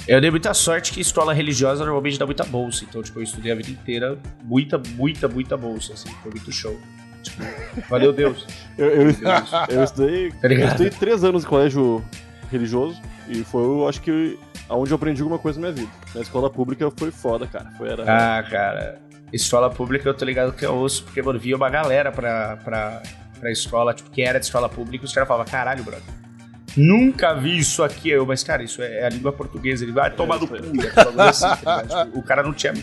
Eu 0.08 0.20
dei 0.20 0.30
muita 0.30 0.54
sorte 0.54 0.92
que 0.92 1.00
escola 1.00 1.34
religiosa 1.34 1.84
normalmente 1.84 2.16
dá 2.16 2.24
muita 2.24 2.44
bolsa. 2.44 2.84
Então, 2.88 3.02
tipo, 3.02 3.18
eu 3.18 3.24
estudei 3.24 3.50
a 3.50 3.56
vida 3.56 3.70
inteira. 3.70 4.16
Muita, 4.44 4.80
muita, 4.96 5.26
muita 5.26 5.56
bolsa, 5.56 5.94
assim. 5.94 6.08
Foi 6.22 6.30
muito 6.30 6.52
show. 6.52 6.78
Tipo, 7.24 7.42
valeu 7.88 8.12
Deus. 8.12 8.46
Eu, 8.78 8.86
eu, 8.86 9.12
Deus. 9.12 9.50
eu 9.68 9.82
estudei. 9.82 10.30
Tá 10.30 10.48
eu 10.48 10.66
estudei 10.66 10.90
três 10.90 11.24
anos 11.24 11.44
em 11.44 11.46
colégio 11.48 12.04
religioso. 12.50 13.00
E 13.28 13.42
foi, 13.44 13.62
eu 13.62 13.88
acho 13.88 14.00
que, 14.00 14.38
aonde 14.68 14.90
eu 14.90 14.96
aprendi 14.96 15.20
alguma 15.22 15.38
coisa 15.38 15.60
na 15.60 15.68
minha 15.68 15.80
vida. 15.84 15.92
Na 16.14 16.20
escola 16.22 16.48
pública 16.50 16.90
foi 16.96 17.10
foda, 17.10 17.46
cara. 17.46 17.70
Foi, 17.76 17.88
era, 17.88 18.02
Ah, 18.38 18.42
cara. 18.42 18.98
Escola 19.32 19.68
pública 19.70 20.08
eu 20.08 20.14
tô 20.14 20.24
ligado 20.24 20.52
que 20.52 20.64
é 20.64 20.68
osso, 20.70 21.02
porque, 21.04 21.20
mano, 21.20 21.38
via 21.38 21.56
uma 21.56 21.68
galera 21.68 22.12
pra, 22.12 22.56
pra, 22.58 23.02
pra 23.40 23.50
escola, 23.50 23.92
tipo, 23.92 24.08
que 24.10 24.22
era 24.22 24.38
de 24.38 24.46
escola 24.46 24.68
pública, 24.68 25.04
e 25.04 25.06
os 25.06 25.12
caras 25.12 25.26
falavam, 25.28 25.50
caralho, 25.50 25.82
brother. 25.82 26.02
Nunca 26.76 27.34
vi 27.34 27.56
isso 27.58 27.82
aqui. 27.82 28.10
Eu, 28.10 28.26
mas, 28.26 28.44
cara, 28.44 28.62
isso 28.62 28.82
é 28.82 29.04
a 29.06 29.08
língua 29.08 29.32
portuguesa. 29.32 29.82
Ele 29.84 29.92
vai 29.92 30.10
tomar 30.10 30.38
no 30.38 30.44
isso 30.44 30.54
cu. 30.54 30.94
Bagulho 30.94 31.20
assim, 31.22 31.46
tá? 31.64 31.82
Tipo, 32.04 32.18
o 32.18 32.22
cara 32.22 32.42
não 32.42 32.52
tinha. 32.52 32.74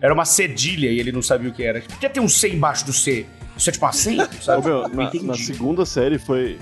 Era 0.00 0.12
uma 0.12 0.24
cedilha 0.26 0.88
e 0.90 0.98
ele 1.00 1.10
não 1.10 1.22
sabia 1.22 1.48
o 1.48 1.52
que 1.52 1.62
era. 1.64 1.80
Tipo, 1.80 1.94
Por 1.94 2.00
que 2.00 2.08
tem 2.10 2.22
um 2.22 2.28
C 2.28 2.50
embaixo 2.50 2.84
do 2.84 2.92
C? 2.92 3.26
Isso 3.56 3.70
é 3.70 3.72
tipo 3.72 3.84
um 3.84 3.88
acento, 3.88 4.36
Ô, 4.36 4.42
sabe? 4.42 4.66
meu, 4.66 4.82
Não 4.88 5.04
na, 5.04 5.10
na 5.22 5.34
segunda 5.34 5.84
série 5.86 6.18
foi. 6.18 6.58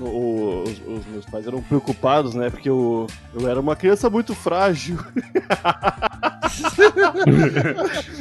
O- 0.00 0.62
os, 0.64 0.78
os 0.86 1.06
meus 1.06 1.24
pais 1.26 1.46
eram 1.46 1.62
preocupados, 1.62 2.34
né? 2.34 2.50
Porque 2.50 2.68
eu, 2.68 3.06
eu 3.34 3.48
era 3.48 3.60
uma 3.60 3.74
criança 3.76 4.08
muito 4.10 4.34
frágil. 4.34 4.98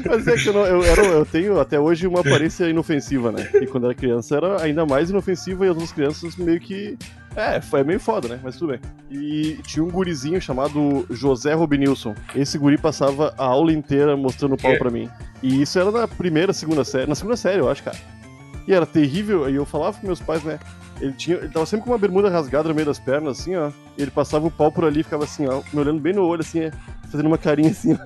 Mas 0.05 0.27
é 0.27 0.35
que 0.35 0.47
eu, 0.49 0.53
não- 0.53 0.65
eu, 0.65 0.83
era- 0.83 1.05
eu 1.05 1.25
tenho 1.25 1.59
até 1.59 1.79
hoje 1.79 2.07
uma 2.07 2.19
aparência 2.21 2.65
inofensiva, 2.69 3.31
né? 3.31 3.49
E 3.61 3.65
quando 3.67 3.85
era 3.85 3.95
criança 3.95 4.35
era 4.35 4.61
ainda 4.61 4.85
mais 4.85 5.09
inofensiva 5.09 5.65
e 5.65 5.69
as 5.69 5.75
outras 5.75 5.91
crianças 5.91 6.35
meio 6.35 6.59
que. 6.59 6.97
É, 7.35 7.61
foi 7.61 7.83
meio 7.83 7.99
foda, 7.99 8.27
né? 8.27 8.39
Mas 8.43 8.55
tudo 8.57 8.71
bem. 8.71 8.79
E 9.11 9.59
tinha 9.63 9.83
um 9.85 9.89
gurizinho 9.91 10.41
chamado 10.41 11.05
José 11.11 11.53
Robinilson. 11.53 12.15
Esse 12.35 12.57
guri 12.57 12.77
passava 12.79 13.31
a 13.37 13.45
aula 13.45 13.71
inteira 13.71 14.17
mostrando 14.17 14.53
o 14.55 14.57
pau 14.57 14.71
É. 14.71 14.77
pra 14.77 14.89
mim. 14.89 15.07
E 15.43 15.61
isso 15.61 15.77
era 15.77 15.91
na 15.91 16.07
primeira, 16.07 16.51
segunda 16.51 16.83
série. 16.83 17.05
Na 17.07 17.13
segunda 17.13 17.37
série, 17.37 17.59
eu 17.59 17.69
acho, 17.69 17.83
cara. 17.83 17.97
E 18.67 18.73
era 18.73 18.85
terrível, 18.87 19.47
e 19.49 19.55
eu 19.55 19.65
falava 19.65 19.97
com 19.99 20.07
meus 20.07 20.19
pais, 20.19 20.43
né? 20.43 20.59
Ele, 20.99 21.13
tinha, 21.13 21.37
ele 21.37 21.49
tava 21.49 21.65
sempre 21.65 21.85
com 21.85 21.91
uma 21.91 21.97
bermuda 21.97 22.29
rasgada 22.29 22.69
no 22.69 22.75
meio 22.75 22.87
das 22.87 22.99
pernas, 22.99 23.39
assim, 23.39 23.55
ó. 23.55 23.69
E 23.97 24.01
ele 24.01 24.11
passava 24.11 24.47
o 24.47 24.51
pau 24.51 24.71
por 24.71 24.85
ali 24.85 25.01
e 25.01 25.03
ficava 25.03 25.23
assim, 25.23 25.45
ó, 25.47 25.61
me 25.71 25.79
olhando 25.79 25.99
bem 25.99 26.13
no 26.13 26.23
olho, 26.23 26.41
assim, 26.41 26.61
é, 26.61 26.71
fazendo 27.09 27.27
uma 27.27 27.37
carinha 27.37 27.71
assim, 27.71 27.93
ó. 27.93 27.97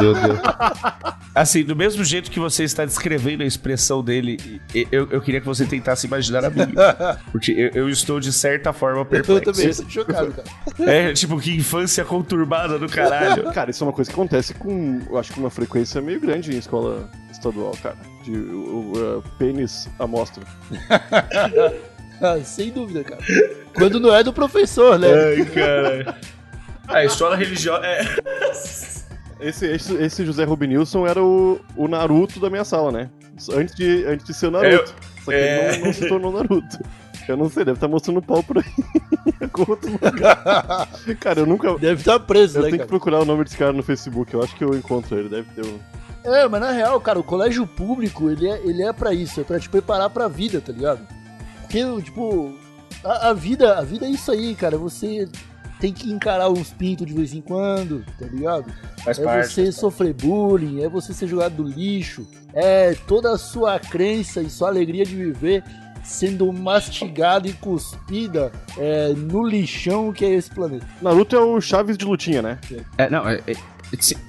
Meu 0.00 0.12
Deus. 0.12 0.38
Assim, 1.34 1.62
do 1.62 1.76
mesmo 1.76 2.02
jeito 2.02 2.30
que 2.30 2.40
você 2.40 2.64
está 2.64 2.84
descrevendo 2.84 3.42
a 3.42 3.46
expressão 3.46 4.02
dele, 4.02 4.60
eu, 4.90 5.06
eu 5.10 5.20
queria 5.20 5.40
que 5.40 5.46
você 5.46 5.64
tentasse 5.64 6.06
imaginar 6.06 6.44
a 6.44 6.50
minha. 6.50 6.66
Porque 7.30 7.52
eu, 7.52 7.70
eu 7.82 7.88
estou, 7.88 8.18
de 8.18 8.32
certa 8.32 8.72
forma, 8.72 9.00
Eu 9.02 9.04
perplexo. 9.04 9.52
também 9.52 9.72
tô 9.72 9.88
chocado, 9.88 10.32
cara. 10.32 10.48
É, 10.90 11.12
tipo, 11.12 11.38
que 11.38 11.54
infância 11.54 12.04
conturbada 12.04 12.78
do 12.78 12.88
caralho. 12.88 13.52
Cara, 13.52 13.70
isso 13.70 13.84
é 13.84 13.86
uma 13.86 13.92
coisa 13.92 14.10
que 14.10 14.14
acontece 14.14 14.54
com, 14.54 15.00
eu 15.08 15.18
acho 15.18 15.32
que 15.32 15.38
uma 15.38 15.50
frequência 15.50 16.00
meio 16.00 16.20
grande 16.20 16.54
em 16.54 16.58
escola 16.58 17.08
estadual, 17.48 17.72
cara. 17.82 17.96
De 18.22 18.36
o, 18.36 18.92
uh, 19.18 19.24
pênis 19.38 19.88
à 19.98 20.06
mostra. 20.06 20.44
Ah, 22.20 22.38
Sem 22.44 22.70
dúvida, 22.70 23.04
cara. 23.04 23.20
Quando 23.74 24.00
não 24.00 24.14
é 24.14 24.22
do 24.22 24.32
professor, 24.32 24.98
né? 24.98 25.08
Ai, 25.08 25.44
cara. 25.46 26.18
A 26.88 27.04
escola 27.04 27.36
religiosa. 27.36 27.84
É. 27.84 28.04
Esse, 29.40 29.66
esse, 29.66 29.94
esse 29.94 30.24
José 30.24 30.44
Robinilson 30.44 31.06
era 31.06 31.22
o, 31.22 31.60
o 31.76 31.88
Naruto 31.88 32.40
da 32.40 32.48
minha 32.48 32.64
sala, 32.64 32.90
né? 32.90 33.10
Antes 33.52 33.74
de, 33.74 34.04
antes 34.06 34.24
de 34.24 34.32
ser 34.32 34.46
o 34.46 34.50
Naruto. 34.50 34.94
Só 35.24 35.30
que 35.30 35.36
é. 35.36 35.68
ele 35.68 35.78
não, 35.78 35.86
não 35.86 35.92
se 35.92 36.08
tornou 36.08 36.32
Naruto. 36.32 36.78
Eu 37.28 37.36
não 37.36 37.50
sei, 37.50 37.64
deve 37.64 37.76
estar 37.76 37.88
mostrando 37.88 38.22
pau 38.22 38.42
por 38.42 38.58
aí. 38.58 38.64
Com 39.50 39.70
outro 39.70 39.90
lugar. 39.90 40.88
Cara, 41.18 41.40
eu 41.40 41.46
nunca. 41.46 41.76
Deve 41.76 42.00
estar 42.00 42.20
preso, 42.20 42.58
Eu 42.58 42.62
né, 42.62 42.68
tenho 42.68 42.78
que 42.78 42.86
cara? 42.86 42.88
procurar 42.88 43.20
o 43.20 43.24
nome 43.24 43.44
desse 43.44 43.56
cara 43.56 43.72
no 43.72 43.82
Facebook. 43.82 44.32
Eu 44.32 44.42
acho 44.42 44.54
que 44.54 44.62
eu 44.62 44.74
encontro 44.74 45.18
ele. 45.18 45.28
Deve 45.28 45.48
ter 45.50 45.66
um. 45.66 45.78
É, 46.26 46.48
mas 46.48 46.60
na 46.60 46.72
real, 46.72 47.00
cara, 47.00 47.18
o 47.18 47.24
colégio 47.24 47.66
público, 47.66 48.28
ele 48.28 48.48
é, 48.48 48.60
ele 48.64 48.82
é 48.82 48.92
pra 48.92 49.14
isso, 49.14 49.40
é 49.40 49.44
pra 49.44 49.60
te 49.60 49.68
preparar 49.68 50.10
pra 50.10 50.28
vida, 50.28 50.60
tá 50.60 50.72
ligado? 50.72 51.06
Porque, 51.62 52.02
tipo, 52.02 52.52
a, 53.04 53.28
a 53.28 53.32
vida, 53.32 53.78
a 53.78 53.82
vida 53.82 54.06
é 54.06 54.10
isso 54.10 54.30
aí, 54.32 54.54
cara. 54.54 54.76
Você 54.76 55.28
tem 55.80 55.92
que 55.92 56.10
encarar 56.10 56.50
uns 56.50 56.70
pintos 56.70 57.06
de 57.06 57.12
vez 57.12 57.32
em 57.32 57.40
quando, 57.40 58.04
tá 58.18 58.26
ligado? 58.26 58.72
Faz 59.04 59.18
é 59.18 59.24
parte. 59.24 59.48
você 59.48 59.62
faz 59.62 59.68
parte. 59.68 59.72
sofrer 59.72 60.14
bullying, 60.14 60.82
é 60.82 60.88
você 60.88 61.12
ser 61.12 61.28
jogado 61.28 61.56
do 61.56 61.62
lixo, 61.62 62.26
é 62.52 62.94
toda 63.06 63.32
a 63.32 63.38
sua 63.38 63.78
crença 63.78 64.40
e 64.40 64.50
sua 64.50 64.68
alegria 64.68 65.04
de 65.04 65.14
viver 65.14 65.62
sendo 66.02 66.52
mastigada 66.52 67.48
e 67.48 67.52
cuspida 67.52 68.52
é, 68.78 69.08
no 69.08 69.44
lixão 69.44 70.12
que 70.12 70.24
é 70.24 70.30
esse 70.30 70.50
planeta. 70.50 70.86
Naruto 71.02 71.34
é 71.34 71.40
o 71.40 71.60
Chaves 71.60 71.98
de 71.98 72.04
lutinha, 72.04 72.40
né? 72.40 72.58
É, 72.96 73.10
não, 73.10 73.28
é, 73.28 73.42
é- 73.46 73.56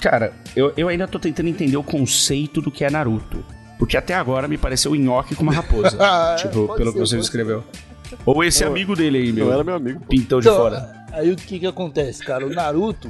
cara, 0.02 0.34
eu, 0.56 0.74
eu 0.78 0.88
ainda 0.88 1.08
tô 1.08 1.20
tentando 1.20 1.50
entender 1.50 1.78
o 1.78 1.84
conceito 1.84 2.62
do 2.62 2.72
que 2.72 2.84
é 2.84 2.90
Naruto. 2.90 3.44
Porque 3.80 3.96
até 3.96 4.16
agora 4.16 4.48
me 4.48 4.58
pareceu 4.58 4.92
um 4.92 4.96
nhoque 4.96 5.36
com 5.36 5.44
uma 5.44 5.54
raposa. 5.54 5.98
Ah, 6.02 6.36
tipo, 6.38 6.66
pode 6.68 6.78
pelo 6.80 6.92
ser, 6.92 6.94
que 6.94 7.00
você 7.00 7.16
pode 7.16 7.22
descreveu. 7.22 7.64
Ou 8.26 8.44
esse 8.44 8.64
Eu- 8.64 8.70
amigo 8.70 8.96
dele 8.96 9.18
aí, 9.20 9.32
meu. 9.32 9.46
Não 9.46 9.54
era 9.54 9.64
meu 9.64 9.76
amigo. 9.76 10.00
pô. 10.00 10.06
Pintão 10.08 10.40
de 10.40 10.48
Então, 10.48 10.58
fora. 10.58 11.06
Aí 11.12 11.32
o 11.32 11.36
que 11.36 11.60
que 11.60 11.68
acontece, 11.68 12.24
cara? 12.24 12.46
O 12.46 12.50
Naruto, 12.50 13.10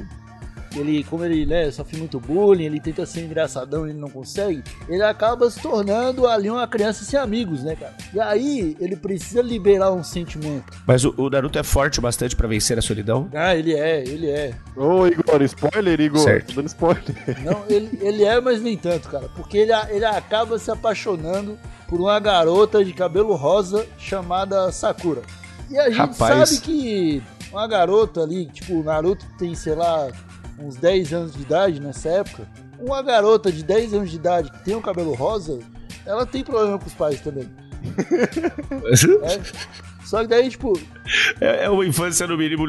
ele, 0.80 1.04
como 1.04 1.24
ele 1.24 1.46
né, 1.46 1.70
sofre 1.70 1.96
muito 1.98 2.20
bullying, 2.20 2.64
ele 2.64 2.80
tenta 2.80 3.04
ser 3.06 3.20
engraçadão 3.20 3.86
e 3.86 3.90
ele 3.90 3.98
não 3.98 4.08
consegue, 4.08 4.62
ele 4.88 5.02
acaba 5.02 5.50
se 5.50 5.60
tornando 5.60 6.26
ali 6.26 6.50
uma 6.50 6.66
criança 6.66 7.04
sem 7.04 7.18
amigos, 7.18 7.62
né, 7.62 7.76
cara? 7.76 7.94
E 8.12 8.20
aí 8.20 8.76
ele 8.80 8.96
precisa 8.96 9.42
liberar 9.42 9.92
um 9.92 10.02
sentimento. 10.02 10.72
Mas 10.86 11.04
o, 11.04 11.14
o 11.16 11.30
Naruto 11.30 11.58
é 11.58 11.62
forte 11.62 11.98
o 11.98 12.02
bastante 12.02 12.36
pra 12.36 12.48
vencer 12.48 12.78
a 12.78 12.82
solidão? 12.82 13.28
Ah, 13.34 13.54
ele 13.54 13.74
é, 13.74 14.02
ele 14.02 14.28
é. 14.28 14.54
Ô, 14.76 15.06
Igor, 15.06 15.42
spoiler, 15.42 16.00
Igor. 16.00 16.20
Certo. 16.20 16.48
Tô 16.48 16.54
dando 16.54 16.68
spoiler. 16.68 17.02
Não, 17.44 17.64
ele, 17.68 17.98
ele 18.00 18.24
é, 18.24 18.40
mas 18.40 18.60
nem 18.62 18.76
tanto, 18.76 19.08
cara. 19.08 19.28
Porque 19.36 19.58
ele, 19.58 19.72
ele 19.90 20.04
acaba 20.04 20.58
se 20.58 20.70
apaixonando 20.70 21.58
por 21.88 22.00
uma 22.00 22.18
garota 22.20 22.84
de 22.84 22.92
cabelo 22.92 23.34
rosa 23.34 23.86
chamada 23.98 24.70
Sakura. 24.70 25.22
E 25.70 25.78
a 25.78 25.88
gente 25.88 25.98
Rapaz. 25.98 26.48
sabe 26.48 26.60
que 26.60 27.22
uma 27.50 27.66
garota 27.66 28.22
ali, 28.22 28.46
tipo, 28.46 28.74
o 28.74 28.82
Naruto 28.82 29.24
tem, 29.38 29.54
sei 29.54 29.74
lá, 29.74 30.08
uns 30.60 30.76
10 30.76 31.12
anos 31.12 31.32
de 31.34 31.42
idade 31.42 31.80
nessa 31.80 32.08
época. 32.08 32.46
Uma 32.80 33.02
garota 33.02 33.50
de 33.50 33.62
10 33.62 33.94
anos 33.94 34.10
de 34.10 34.16
idade 34.16 34.50
que 34.50 34.64
tem 34.64 34.74
o 34.74 34.80
cabelo 34.82 35.14
rosa, 35.14 35.58
ela 36.06 36.24
tem 36.24 36.44
problema 36.44 36.78
com 36.78 36.86
os 36.86 36.94
pais 36.94 37.20
também. 37.20 37.48
É. 39.22 39.40
Só 40.04 40.22
que 40.22 40.26
daí, 40.28 40.48
tipo, 40.48 40.72
É, 41.40 41.64
é 41.66 41.70
uma 41.70 41.84
infância 41.86 42.26
no 42.26 42.36
mínimo 42.36 42.64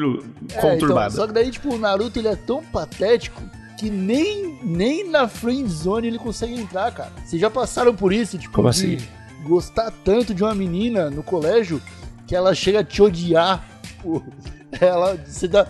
É, 0.52 0.60
conturbada. 0.60 1.06
então, 1.06 1.10
só 1.10 1.26
que 1.26 1.32
daí, 1.32 1.50
tipo, 1.50 1.74
o 1.74 1.78
Naruto 1.78 2.18
ele 2.18 2.28
é 2.28 2.36
tão 2.36 2.62
patético 2.62 3.40
que 3.78 3.88
nem, 3.88 4.58
nem 4.62 5.08
na 5.10 5.26
friend 5.26 5.66
zone 5.70 6.06
ele 6.08 6.18
consegue 6.18 6.54
entrar, 6.54 6.92
cara. 6.92 7.10
Vocês 7.24 7.40
já 7.40 7.48
passaram 7.48 7.94
por 7.94 8.12
isso, 8.12 8.36
tipo, 8.36 8.54
Como 8.54 8.68
assim? 8.68 8.98
gostar 9.42 9.90
tanto 10.04 10.34
de 10.34 10.42
uma 10.44 10.54
menina 10.54 11.08
no 11.08 11.22
colégio 11.22 11.80
que 12.26 12.36
ela 12.36 12.54
chega 12.54 12.80
a 12.80 12.84
te 12.84 13.00
odiar. 13.02 13.66
Tipo, 13.82 14.22
ela, 14.78 15.16
você 15.16 15.48
dá, 15.48 15.66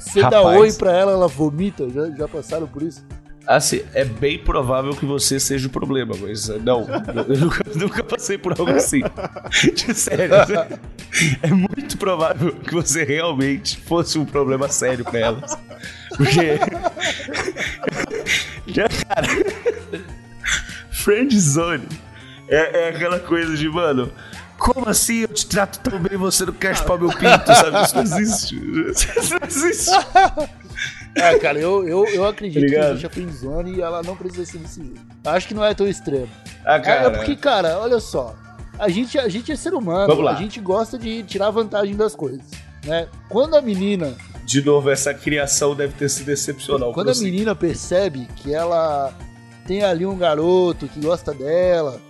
você 0.00 0.20
dá 0.22 0.38
Rapaz. 0.38 0.58
oi 0.58 0.72
pra 0.72 0.92
ela, 0.92 1.12
ela 1.12 1.28
vomita. 1.28 1.88
Já, 1.90 2.10
já 2.10 2.26
passaram 2.26 2.66
por 2.66 2.82
isso? 2.82 3.04
Assim, 3.46 3.82
é 3.94 4.04
bem 4.04 4.38
provável 4.38 4.94
que 4.94 5.04
você 5.04 5.40
seja 5.40 5.66
o 5.66 5.70
problema, 5.70 6.14
mas 6.20 6.48
uh, 6.48 6.60
não, 6.60 6.86
eu 7.28 7.36
nunca, 7.36 7.64
nunca 7.74 8.04
passei 8.04 8.38
por 8.38 8.58
algo 8.58 8.70
assim. 8.72 9.00
De 9.74 9.94
sério. 9.94 10.34
É 11.42 11.48
muito 11.48 11.98
provável 11.98 12.52
que 12.52 12.72
você 12.72 13.02
realmente 13.02 13.76
fosse 13.78 14.18
um 14.18 14.24
problema 14.24 14.68
sério 14.68 15.04
pra 15.04 15.18
elas. 15.18 15.58
Porque. 16.16 16.58
Já, 18.68 18.88
cara. 18.88 19.26
Friend 20.90 21.40
zone 21.40 21.88
é, 22.50 22.84
é 22.84 22.88
aquela 22.90 23.18
coisa 23.18 23.56
de, 23.56 23.68
mano. 23.68 24.12
Como 24.60 24.88
assim 24.88 25.20
eu 25.22 25.28
te 25.28 25.46
trato 25.46 25.78
tão 25.80 25.98
bem 25.98 26.12
e 26.12 26.16
você 26.16 26.44
não 26.44 26.52
quer 26.52 26.76
chupar 26.76 26.98
meu 26.98 27.08
pinto, 27.08 27.46
sabe? 27.46 27.82
Isso 27.82 27.94
não 27.96 28.02
existe. 28.02 28.54
Isso 29.18 29.34
não 29.34 29.46
existe. 29.48 29.90
É, 31.16 31.38
cara, 31.38 31.58
eu, 31.58 31.88
eu, 31.88 32.04
eu 32.06 32.24
acredito 32.26 32.60
que 32.60 32.66
Obrigado. 32.66 32.90
existe 32.90 33.06
a 33.06 33.10
friend 33.10 33.32
zone 33.32 33.74
e 33.76 33.80
ela 33.80 34.02
não 34.02 34.14
precisa 34.16 34.44
ser 34.44 34.58
desse 34.58 34.80
jeito. 34.80 35.00
Acho 35.24 35.48
que 35.48 35.54
não 35.54 35.64
é 35.64 35.74
tão 35.74 35.88
extremo. 35.88 36.28
Ah, 36.64 36.76
É, 36.76 36.80
cara. 36.80 37.06
é 37.06 37.10
porque, 37.10 37.34
cara, 37.36 37.78
olha 37.78 37.98
só. 37.98 38.34
A 38.78 38.88
gente, 38.88 39.18
a 39.18 39.28
gente 39.28 39.50
é 39.50 39.56
ser 39.56 39.74
humano, 39.74 40.06
Vamos 40.06 40.24
lá. 40.24 40.32
a 40.32 40.36
gente 40.36 40.60
gosta 40.60 40.96
de 40.98 41.22
tirar 41.24 41.50
vantagem 41.50 41.96
das 41.96 42.14
coisas. 42.14 42.42
Né? 42.84 43.08
Quando 43.28 43.56
a 43.56 43.60
menina, 43.60 44.14
De 44.44 44.62
novo, 44.64 44.88
essa 44.90 45.12
criação 45.12 45.74
deve 45.74 45.94
ter 45.94 46.08
sido 46.08 46.30
excepcional. 46.30 46.92
quando 46.92 47.10
a 47.10 47.14
menina 47.14 47.54
percebe 47.54 48.26
que 48.36 48.54
ela 48.54 49.12
tem 49.66 49.82
ali 49.82 50.06
um 50.06 50.16
garoto 50.16 50.86
que 50.88 51.00
gosta 51.00 51.34
dela, 51.34 52.00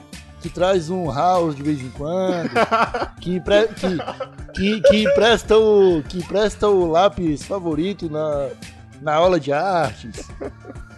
que 0.41 0.49
traz 0.49 0.89
um 0.91 1.11
house 1.11 1.55
de 1.55 1.63
vez 1.63 1.81
em 1.81 1.91
quando, 1.91 2.51
que, 3.21 3.35
empre- 3.37 3.69
que, 3.69 3.99
que, 4.55 4.81
que 4.81 5.03
empresta 5.05 5.57
o 5.59 6.03
que 6.09 6.19
empresta 6.19 6.69
o 6.69 6.91
lápis 6.91 7.45
favorito 7.45 8.09
na, 8.11 8.49
na 9.03 9.15
aula 9.15 9.39
de 9.39 9.53
artes. 9.53 10.29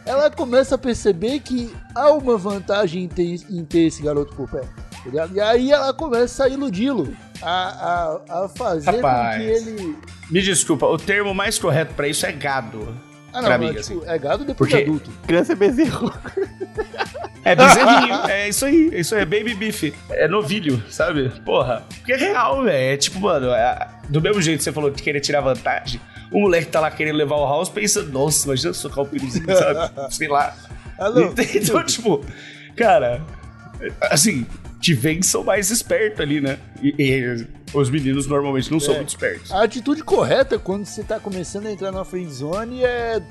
Ela 0.04 0.30
começa 0.30 0.74
a 0.74 0.78
perceber 0.78 1.40
que 1.40 1.72
há 1.94 2.10
uma 2.12 2.36
vantagem 2.36 3.04
em 3.04 3.08
ter, 3.08 3.40
em 3.48 3.64
ter 3.64 3.86
esse 3.86 4.02
garoto 4.02 4.34
por 4.34 4.48
perto. 4.50 4.68
tá? 5.14 5.28
E 5.32 5.40
aí 5.40 5.70
ela 5.72 5.92
começa 5.94 6.44
a 6.44 6.48
iludi-lo, 6.48 7.14
a, 7.40 8.18
a, 8.28 8.44
a 8.44 8.48
fazer 8.48 8.90
Rapaz. 8.96 9.36
com 9.36 9.42
que 9.42 9.70
ele. 9.70 9.98
Me 10.30 10.42
desculpa, 10.42 10.86
o 10.86 10.96
termo 10.96 11.32
mais 11.34 11.58
correto 11.58 11.94
pra 11.94 12.08
isso 12.08 12.26
é 12.26 12.32
gado. 12.32 12.96
Ah, 13.32 13.40
não, 13.40 13.48
Pra 13.48 13.82
tipo, 13.82 14.02
é 14.06 14.18
gado 14.18 14.44
depois 14.44 14.70
Porque- 14.70 14.84
de 14.84 14.90
adulto. 14.90 15.10
Criança 15.26 15.52
é 15.52 15.56
bezerro. 15.56 16.12
É 17.44 17.56
bezerrinho, 17.56 18.14
é 18.28 18.48
isso 18.48 18.64
aí, 18.64 18.90
é 18.94 19.00
isso 19.00 19.14
aí, 19.16 19.22
é 19.22 19.24
baby 19.24 19.52
beef. 19.54 19.92
É 20.10 20.28
novilho, 20.28 20.80
sabe? 20.88 21.28
Porra. 21.44 21.82
Porque 21.96 22.12
é 22.12 22.16
real, 22.16 22.62
velho. 22.62 22.92
É 22.94 22.96
tipo, 22.96 23.18
mano, 23.18 23.50
é- 23.50 23.88
do 24.08 24.20
mesmo 24.22 24.40
jeito 24.40 24.58
que 24.58 24.64
você 24.64 24.70
falou 24.70 24.90
de 24.90 25.02
querer 25.02 25.18
tirar 25.18 25.40
vantagem, 25.40 26.00
o 26.30 26.38
moleque 26.40 26.66
tá 26.70 26.78
lá 26.78 26.88
querendo 26.88 27.16
levar 27.16 27.34
o 27.34 27.44
house 27.44 27.68
pensa, 27.68 28.00
nossa, 28.04 28.46
imagina 28.46 28.72
socar 28.72 29.00
o 29.02 29.08
piruzinho, 29.08 29.44
sabe? 29.56 29.90
Sei 30.14 30.28
lá. 30.28 30.54
Ah, 30.96 31.10
não. 31.10 31.34
Então, 31.36 31.82
tipo, 31.84 32.24
cara, 32.76 33.20
assim, 34.02 34.46
te 34.82 35.22
são 35.22 35.44
mais 35.44 35.70
espertos 35.70 36.20
ali, 36.20 36.40
né? 36.40 36.58
E, 36.82 36.94
e 36.98 37.46
os 37.72 37.88
meninos 37.88 38.26
normalmente 38.26 38.70
não 38.70 38.80
são 38.80 38.94
É. 38.94 38.96
muito 38.98 39.10
espertos. 39.10 39.50
A 39.52 39.62
atitude 39.62 40.02
correta 40.02 40.58
quando 40.58 40.84
você 40.84 41.02
tá 41.02 41.18
começando 41.20 41.66
a 41.66 41.72
entrar 41.72 41.92
na 41.92 42.04
friend 42.04 42.30
zone 42.30 42.82
é 42.84 43.22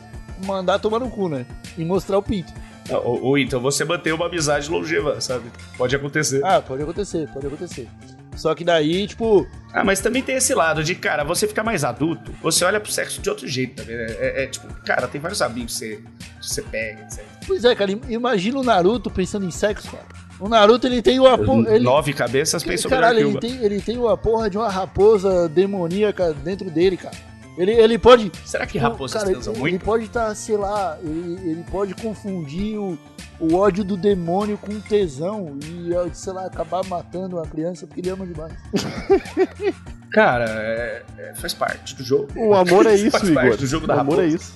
mandar 0.45 0.79
tomar 0.79 0.99
no 0.99 1.09
cu, 1.09 1.27
né? 1.29 1.45
E 1.77 1.83
mostrar 1.85 2.17
o 2.17 2.23
pinto. 2.23 2.51
Ou, 2.89 3.23
ou 3.23 3.37
então 3.37 3.59
você 3.61 3.85
manter 3.85 4.13
uma 4.13 4.25
amizade 4.25 4.69
longeva, 4.69 5.19
sabe? 5.21 5.51
Pode 5.77 5.95
acontecer. 5.95 6.41
Ah, 6.43 6.61
pode 6.61 6.81
acontecer, 6.81 7.27
pode 7.31 7.45
acontecer. 7.47 7.87
Só 8.35 8.55
que 8.55 8.63
daí, 8.63 9.05
tipo, 9.07 9.45
Ah, 9.73 9.83
mas 9.83 9.99
também 9.99 10.23
tem 10.23 10.37
esse 10.37 10.53
lado 10.53 10.83
de, 10.83 10.95
cara, 10.95 11.23
você 11.23 11.45
ficar 11.47 11.63
mais 11.63 11.83
adulto, 11.83 12.33
você 12.41 12.63
olha 12.63 12.79
pro 12.79 12.89
sexo 12.91 13.21
de 13.21 13.29
outro 13.29 13.45
jeito 13.47 13.75
também. 13.75 13.95
né? 13.97 14.05
É, 14.19 14.43
é 14.43 14.47
tipo, 14.47 14.67
cara, 14.85 15.05
tem 15.07 15.19
vários 15.19 15.41
amigos 15.41 15.73
que 15.73 15.79
você, 15.79 15.95
que 16.39 16.47
você 16.47 16.61
pega, 16.61 17.01
etc. 17.03 17.23
pois 17.45 17.63
é, 17.65 17.75
cara, 17.75 17.91
im- 17.91 18.01
imagina 18.09 18.57
o 18.57 18.63
Naruto 18.63 19.11
pensando 19.11 19.45
em 19.45 19.51
sexo, 19.51 19.91
cara. 19.91 20.05
O 20.41 20.49
Naruto, 20.49 20.87
ele 20.87 21.01
tem 21.01 21.19
uma 21.19 21.37
porra. 21.37 21.75
Ele, 21.75 21.83
Nove 21.85 22.13
cabeças 22.13 22.63
pensam 22.63 22.89
melhor 22.89 23.01
caralho, 23.03 23.39
que 23.39 23.45
ele 23.47 23.55
tem, 23.55 23.63
ele 23.65 23.81
tem 23.81 23.97
uma 23.97 24.17
porra 24.17 24.49
de 24.49 24.57
uma 24.57 24.69
raposa 24.69 25.47
demoníaca 25.47 26.33
dentro 26.33 26.69
dele, 26.71 26.97
cara. 26.97 27.15
Ele, 27.57 27.71
ele 27.73 27.97
pode. 27.99 28.31
Será 28.45 28.65
que 28.65 28.77
raposas 28.79 29.21
cara, 29.21 29.31
transam 29.33 29.53
ele, 29.53 29.59
muito? 29.61 29.75
ele 29.75 29.83
pode 29.83 30.05
estar, 30.05 30.33
sei 30.35 30.57
lá, 30.57 30.97
ele, 31.03 31.39
ele 31.51 31.65
pode 31.69 31.93
confundir 31.93 32.77
o, 32.77 32.97
o 33.39 33.55
ódio 33.55 33.83
do 33.83 33.95
demônio 33.97 34.57
com 34.57 34.79
tesão 34.79 35.57
e, 35.63 35.91
sei 36.15 36.33
lá, 36.33 36.45
acabar 36.45 36.83
matando 36.85 37.35
uma 37.37 37.45
criança 37.45 37.85
porque 37.85 37.99
ele 38.01 38.09
ama 38.09 38.25
demais. 38.25 38.53
Cara, 40.11 40.45
é- 40.49 41.03
é- 41.17 41.33
faz 41.35 41.53
parte 41.53 41.95
do 41.95 42.03
jogo. 42.03 42.27
O 42.35 42.53
amor 42.53 42.85
é 42.85 42.95
isso, 42.95 43.11
Faz 43.11 43.23
Igor. 43.29 43.41
parte 43.43 43.57
do 43.59 43.67
jogo 43.67 43.87
da 43.87 43.95
o 43.95 43.99
amor 43.99 44.19
é 44.19 44.25
raposa. 44.25 44.35
isso. 44.35 44.53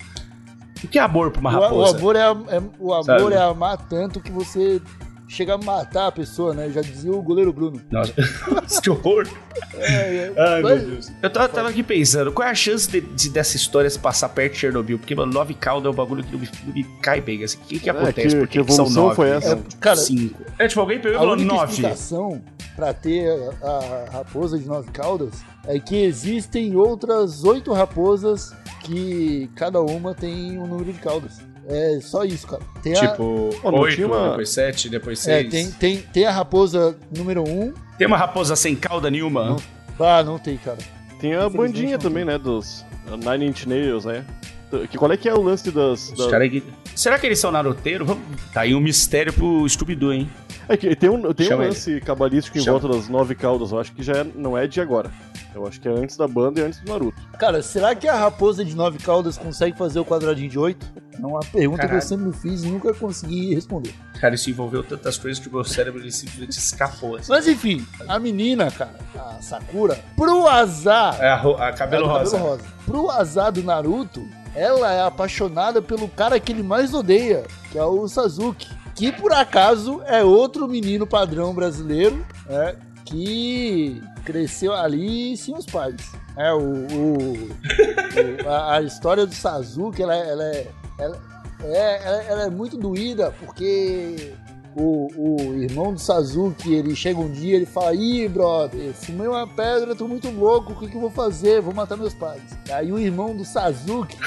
O 0.84 0.88
que 0.88 1.00
é 1.00 1.02
amor 1.02 1.32
pra 1.32 1.40
uma 1.42 1.52
O, 1.52 1.58
o 1.58 1.62
raposa? 1.62 1.98
amor, 1.98 2.16
é, 2.16 2.20
é- 2.20 2.62
o 2.80 2.94
amor 2.94 3.04
Sabe? 3.06 3.34
é 3.34 3.38
amar 3.42 3.78
tanto 3.90 4.20
que 4.20 4.32
você 4.32 4.82
chega 5.28 5.56
a 5.56 5.58
matar 5.58 6.08
a 6.08 6.12
pessoa, 6.12 6.54
né? 6.54 6.70
Já 6.70 6.82
dizia 6.82 7.12
o 7.12 7.22
goleiro 7.22 7.52
Bruno. 7.52 7.82
Nossa, 7.92 8.14
que 8.82 8.90
horror. 8.90 9.28
É, 9.74 9.86
é, 9.86 10.34
Ai, 10.38 10.62
mas- 10.62 10.82
meu 10.82 10.92
Deus. 10.92 11.12
Eu 11.22 11.30
tava, 11.30 11.50
tava 11.50 11.70
aqui 11.70 11.82
pensando, 11.84 12.32
qual 12.32 12.48
é 12.48 12.52
a 12.52 12.56
chance 12.56 12.90
de, 12.90 13.02
de- 13.02 13.30
dessa 13.30 13.56
história 13.56 13.90
se 13.90 13.98
passar 14.00 14.30
perto 14.30 14.54
de 14.54 14.60
Chernobyl? 14.60 14.98
Porque, 15.00 15.16
mano, 15.16 15.32
nove 15.34 15.54
calda 15.54 15.88
é 15.88 15.92
um 15.92 15.96
bagulho 15.96 16.24
que 16.24 16.32
não 16.32 16.40
me, 16.40 16.50
não 16.66 16.74
me 16.74 16.84
cai 17.02 17.22
bem. 17.22 17.44
Assim, 17.44 17.58
o 17.58 17.62
que, 17.62 17.80
que 17.80 17.90
É, 17.90 17.92
acontece? 17.92 18.36
que- 18.36 18.36
Por 18.38 18.48
que 18.48 18.58
são 18.72 18.86
evolução 18.86 19.04
nove? 19.04 19.16
foi 19.16 19.30
essa? 19.30 19.54
É, 19.54 19.60
cara, 19.80 19.96
Cinco. 19.98 20.44
É, 20.60 20.68
tipo, 20.68 20.80
alguém 20.82 20.98
pegou 21.00 21.14
e 21.14 21.16
A 21.16 21.20
falou 21.20 21.34
única 21.34 21.54
nove. 21.54 21.72
explicação 21.72 22.42
pra 22.76 22.94
ter 22.94 23.30
a, 23.62 23.68
a 23.68 24.10
raposa 24.12 24.60
de 24.60 24.66
nove 24.66 24.92
caudas 24.92 25.34
é 25.66 25.80
que 25.80 25.96
existem 26.04 26.76
outras 26.76 27.44
oito 27.44 27.72
raposas 27.74 28.54
que 28.84 29.50
cada 29.56 29.82
uma 29.82 30.14
tem 30.14 30.58
um 30.60 30.68
número 30.68 30.92
de 30.94 31.00
caudas. 31.00 31.40
É 31.68 32.00
só 32.02 32.24
isso, 32.24 32.46
cara. 32.48 32.62
Tem 32.84 32.94
a, 32.96 33.00
Tipo, 33.08 33.50
não 33.64 33.80
oito, 33.80 33.96
tinha 33.96 34.08
uma- 34.08 34.30
depois 34.30 34.50
sete, 34.50 34.90
depois 34.90 35.20
é, 35.28 35.40
seis. 35.42 35.50
tem, 35.52 35.72
tem, 35.72 35.98
tem 35.98 36.26
a 36.26 36.32
raposa 36.32 36.96
número 37.16 37.44
um. 37.48 37.74
Tem 37.98 38.06
uma 38.06 38.18
raposa 38.18 38.56
sem 38.56 38.76
cauda 38.76 39.10
nenhuma? 39.10 39.50
Não. 39.52 39.58
Ah, 40.00 40.24
não 40.24 40.38
tem, 40.38 40.58
cara. 40.58 40.78
Tem 41.20 41.34
a 41.34 41.50
bandinha 41.50 41.98
também, 41.98 42.26
né? 42.26 42.38
Dos 42.38 42.86
Nine 43.08 43.48
Inch 43.48 43.66
Nails, 43.66 44.06
né? 44.06 44.26
Que, 44.90 44.98
qual 44.98 45.12
é 45.12 45.18
que 45.18 45.30
é 45.30 45.34
o 45.34 45.42
lance 45.42 45.72
das. 45.72 46.12
Das- 46.12 46.28
cara 46.28 46.48
que- 46.50 46.64
Será 46.96 47.18
que 47.20 47.26
eles 47.26 47.40
são 47.40 47.52
naroteiros? 47.52 48.08
Vamos- 48.08 48.24
Tá 48.54 48.62
aí 48.62 48.74
um 48.76 48.80
mistério 48.80 49.32
pro 49.34 49.68
Scooby-Doo, 49.68 50.14
hein? 50.14 50.30
É 50.68 50.76
que 50.76 50.96
tem 50.96 51.10
um, 51.10 51.32
tem 51.34 51.54
um 51.54 51.58
lance 51.58 52.02
cabalístico 52.02 52.58
em 52.58 52.62
Chama. 52.62 52.80
volta 52.80 52.98
das 52.98 53.08
nove 53.08 53.36
caudas. 53.36 53.72
Eu 53.72 53.80
acho 53.80 53.92
que 53.94 54.02
já 54.02 54.14
é- 54.14 54.24
não 54.36 54.58
é 54.58 54.66
de 54.66 54.82
agora. 54.82 55.12
Eu 55.54 55.66
acho 55.68 55.80
que 55.80 55.88
é 55.88 55.92
antes 55.92 56.18
da 56.18 56.28
banda 56.28 56.60
e 56.60 56.64
antes 56.64 56.80
do 56.82 56.92
Naruto. 56.92 57.16
Cara, 57.40 57.62
será 57.62 57.96
que 57.96 58.08
a 58.10 58.16
raposa 58.16 58.66
de 58.66 58.76
nove 58.76 58.98
caudas 58.98 59.38
consegue 59.38 59.78
fazer 59.78 60.00
o 60.00 60.06
quadradinho 60.06 60.50
de 60.50 60.60
oito? 60.60 60.86
É 61.18 61.26
uma 61.26 61.40
pergunta 61.40 61.78
Caralho. 61.84 62.00
que 62.00 62.04
eu 62.06 62.10
sempre 62.10 62.26
me 62.26 62.34
fiz 62.34 62.64
e 62.64 62.68
nunca 62.68 62.94
consegui 62.94 63.54
responder. 63.56 63.94
Cara, 64.20 64.36
isso 64.36 64.50
envolveu 64.50 64.84
tantas 64.84 65.18
coisas 65.18 65.42
que 65.42 65.48
o 65.48 65.54
meu 65.54 65.64
cérebro 65.64 66.02
ele 66.02 66.12
simplesmente 66.12 66.58
escapou. 66.58 67.16
Assim. 67.16 67.32
Mas 67.32 67.48
enfim, 67.48 67.86
a 68.08 68.20
menina, 68.20 68.70
cara, 68.70 68.96
a 69.16 69.42
Sakura, 69.42 69.98
pro 70.18 70.46
azar 70.48 71.18
É 71.22 71.30
a, 71.30 71.70
a 71.70 71.72
cabelo 71.74 72.06
É, 72.06 72.08
do 72.24 72.38
rosa. 72.38 72.60
Pro 72.86 73.10
azar 73.12 73.52
do 73.52 73.64
Naruto, 73.64 74.25
ela 74.56 74.92
é 74.94 75.02
apaixonada 75.04 75.82
pelo 75.82 76.08
cara 76.08 76.40
que 76.40 76.52
ele 76.52 76.64
mais 76.64 76.94
odeia, 76.94 77.44
que 77.72 77.78
é 77.78 77.84
o 77.84 78.08
Sasuke. 78.08 78.68
Que 78.96 79.12
por 79.12 79.34
acaso 79.34 80.02
é 80.06 80.24
outro 80.24 80.68
menino 80.68 81.06
padrão 81.06 81.54
brasileiro, 81.54 82.26
né, 82.48 82.76
que 83.04 84.02
cresceu 84.24 84.74
ali 84.74 85.36
sem 85.36 85.54
os 85.56 85.66
pais. 85.66 85.98
É, 86.38 86.52
o, 86.54 86.60
o- 86.60 87.34
o- 87.34 88.50
a, 88.50 88.76
a 88.78 88.82
história 88.82 89.26
do 89.26 89.34
Sasuke, 89.36 90.02
ela, 90.02 90.16
é- 90.16 90.30
ela 90.32 90.44
é, 90.46 90.68
Ela, 90.98 91.20
é, 91.64 92.02
ela, 92.08 92.24
ela 92.24 92.44
é 92.44 92.50
muito 92.50 92.78
doída 92.78 93.34
porque 93.40 94.34
o, 94.76 95.08
o 95.16 95.54
irmão 95.56 95.94
do 95.94 96.00
Sazuki, 96.00 96.74
ele 96.74 96.96
chega 96.96 97.20
um 97.20 97.32
dia 97.32 97.56
ele 97.56 97.66
fala, 97.66 97.96
ih, 97.96 98.28
brother, 98.28 98.94
fumei 98.94 99.28
uma 99.28 99.48
pedra, 99.48 99.96
tô 99.96 100.08
muito 100.08 100.30
louco, 100.30 100.74
o 100.74 100.76
que, 100.76 100.90
que 100.90 100.96
eu 100.96 101.02
vou 101.02 101.10
fazer? 101.10 101.62
Vou 101.62 101.74
matar 101.74 101.96
meus 101.96 102.14
pais. 102.14 102.42
Aí 102.70 102.92
o 102.92 103.00
irmão 103.00 103.36
do 103.36 103.46
Sazuki 103.46 104.18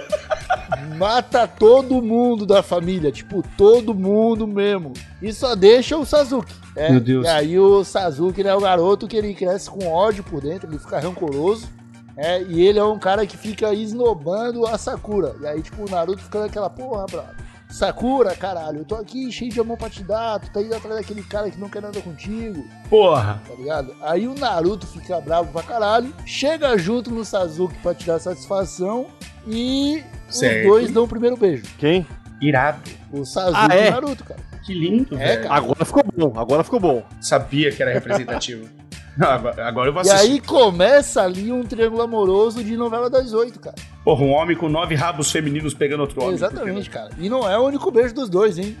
mata 0.96 1.46
todo 1.46 2.00
mundo 2.00 2.46
da 2.46 2.62
família, 2.62 3.12
tipo, 3.12 3.44
todo 3.56 3.94
mundo 3.94 4.46
mesmo. 4.46 4.94
E 5.20 5.32
só 5.32 5.54
deixa 5.54 5.96
o 5.96 6.06
Sazuki. 6.06 6.54
É, 6.74 6.90
Meu 6.90 7.00
Deus. 7.00 7.26
E 7.26 7.28
aí 7.28 7.58
o 7.58 7.84
Sazuki 7.84 8.42
né, 8.42 8.50
é 8.50 8.54
o 8.54 8.60
garoto 8.60 9.06
que 9.06 9.16
ele 9.16 9.34
cresce 9.34 9.68
com 9.68 9.86
ódio 9.86 10.24
por 10.24 10.40
dentro, 10.40 10.70
ele 10.70 10.78
fica 10.78 10.98
rancoroso. 10.98 11.68
É, 12.16 12.42
e 12.42 12.66
ele 12.66 12.78
é 12.78 12.84
um 12.84 12.98
cara 12.98 13.26
que 13.26 13.36
fica 13.36 13.74
esnobando 13.74 14.66
a 14.66 14.78
Sakura. 14.78 15.36
E 15.38 15.46
aí, 15.46 15.60
tipo, 15.60 15.84
o 15.84 15.90
Naruto 15.90 16.22
fica 16.22 16.40
naquela 16.40 16.70
porra, 16.70 17.04
brother. 17.04 17.45
Sakura, 17.68 18.34
caralho, 18.34 18.78
eu 18.78 18.84
tô 18.84 18.94
aqui 18.94 19.30
cheio 19.30 19.50
de 19.50 19.60
amor 19.60 19.76
pra 19.76 19.90
te 19.90 20.02
dar, 20.02 20.38
tu 20.38 20.50
tá 20.50 20.62
indo 20.62 20.74
atrás 20.74 20.96
daquele 20.96 21.22
cara 21.22 21.50
que 21.50 21.58
não 21.58 21.68
quer 21.68 21.82
nada 21.82 22.00
contigo, 22.00 22.64
Porra. 22.88 23.42
tá 23.46 23.54
ligado? 23.54 23.94
Aí 24.02 24.26
o 24.28 24.34
Naruto 24.34 24.86
fica 24.86 25.20
bravo 25.20 25.52
pra 25.52 25.62
caralho, 25.62 26.14
chega 26.24 26.78
junto 26.78 27.10
no 27.10 27.24
Sasuke 27.24 27.76
pra 27.82 27.92
tirar 27.94 28.18
satisfação 28.18 29.06
e 29.46 30.02
Certo. 30.28 30.60
os 30.60 30.66
dois 30.72 30.90
dão 30.90 31.04
o 31.04 31.08
primeiro 31.08 31.36
beijo. 31.36 31.64
Quem? 31.78 32.06
Irado. 32.40 32.90
O 33.12 33.24
Sasuke 33.24 33.58
Ah, 33.72 33.76
é? 33.76 33.86
e 33.86 33.88
o 33.88 33.90
Naruto, 33.92 34.24
cara. 34.24 34.40
Que 34.64 34.72
lindo, 34.72 35.14
É, 35.16 35.18
velho. 35.36 35.42
cara. 35.42 35.54
Agora 35.54 35.84
ficou 35.84 36.04
bom, 36.16 36.32
agora 36.40 36.64
ficou 36.64 36.80
bom. 36.80 37.02
Sabia 37.20 37.70
que 37.72 37.82
era 37.82 37.92
representativo. 37.92 38.68
Não, 39.16 39.28
agora, 39.28 39.66
agora 39.68 39.88
eu 39.88 39.92
vou 39.94 40.02
E 40.04 40.10
assistir. 40.10 40.32
aí 40.32 40.40
começa 40.40 41.22
ali 41.22 41.50
um 41.50 41.62
triângulo 41.64 42.02
amoroso 42.02 42.62
de 42.62 42.76
novela 42.76 43.08
das 43.08 43.32
oito, 43.32 43.58
cara. 43.58 43.76
Porra, 44.06 44.22
um 44.22 44.30
homem 44.30 44.56
com 44.56 44.68
nove 44.68 44.94
rabos 44.94 45.32
femininos 45.32 45.74
pegando 45.74 46.02
outro 46.02 46.22
homem. 46.22 46.34
Exatamente, 46.36 46.88
cara. 46.88 47.10
E 47.18 47.28
não 47.28 47.50
é 47.50 47.58
o 47.58 47.64
único 47.64 47.90
beijo 47.90 48.14
dos 48.14 48.28
dois, 48.28 48.56
hein? 48.56 48.76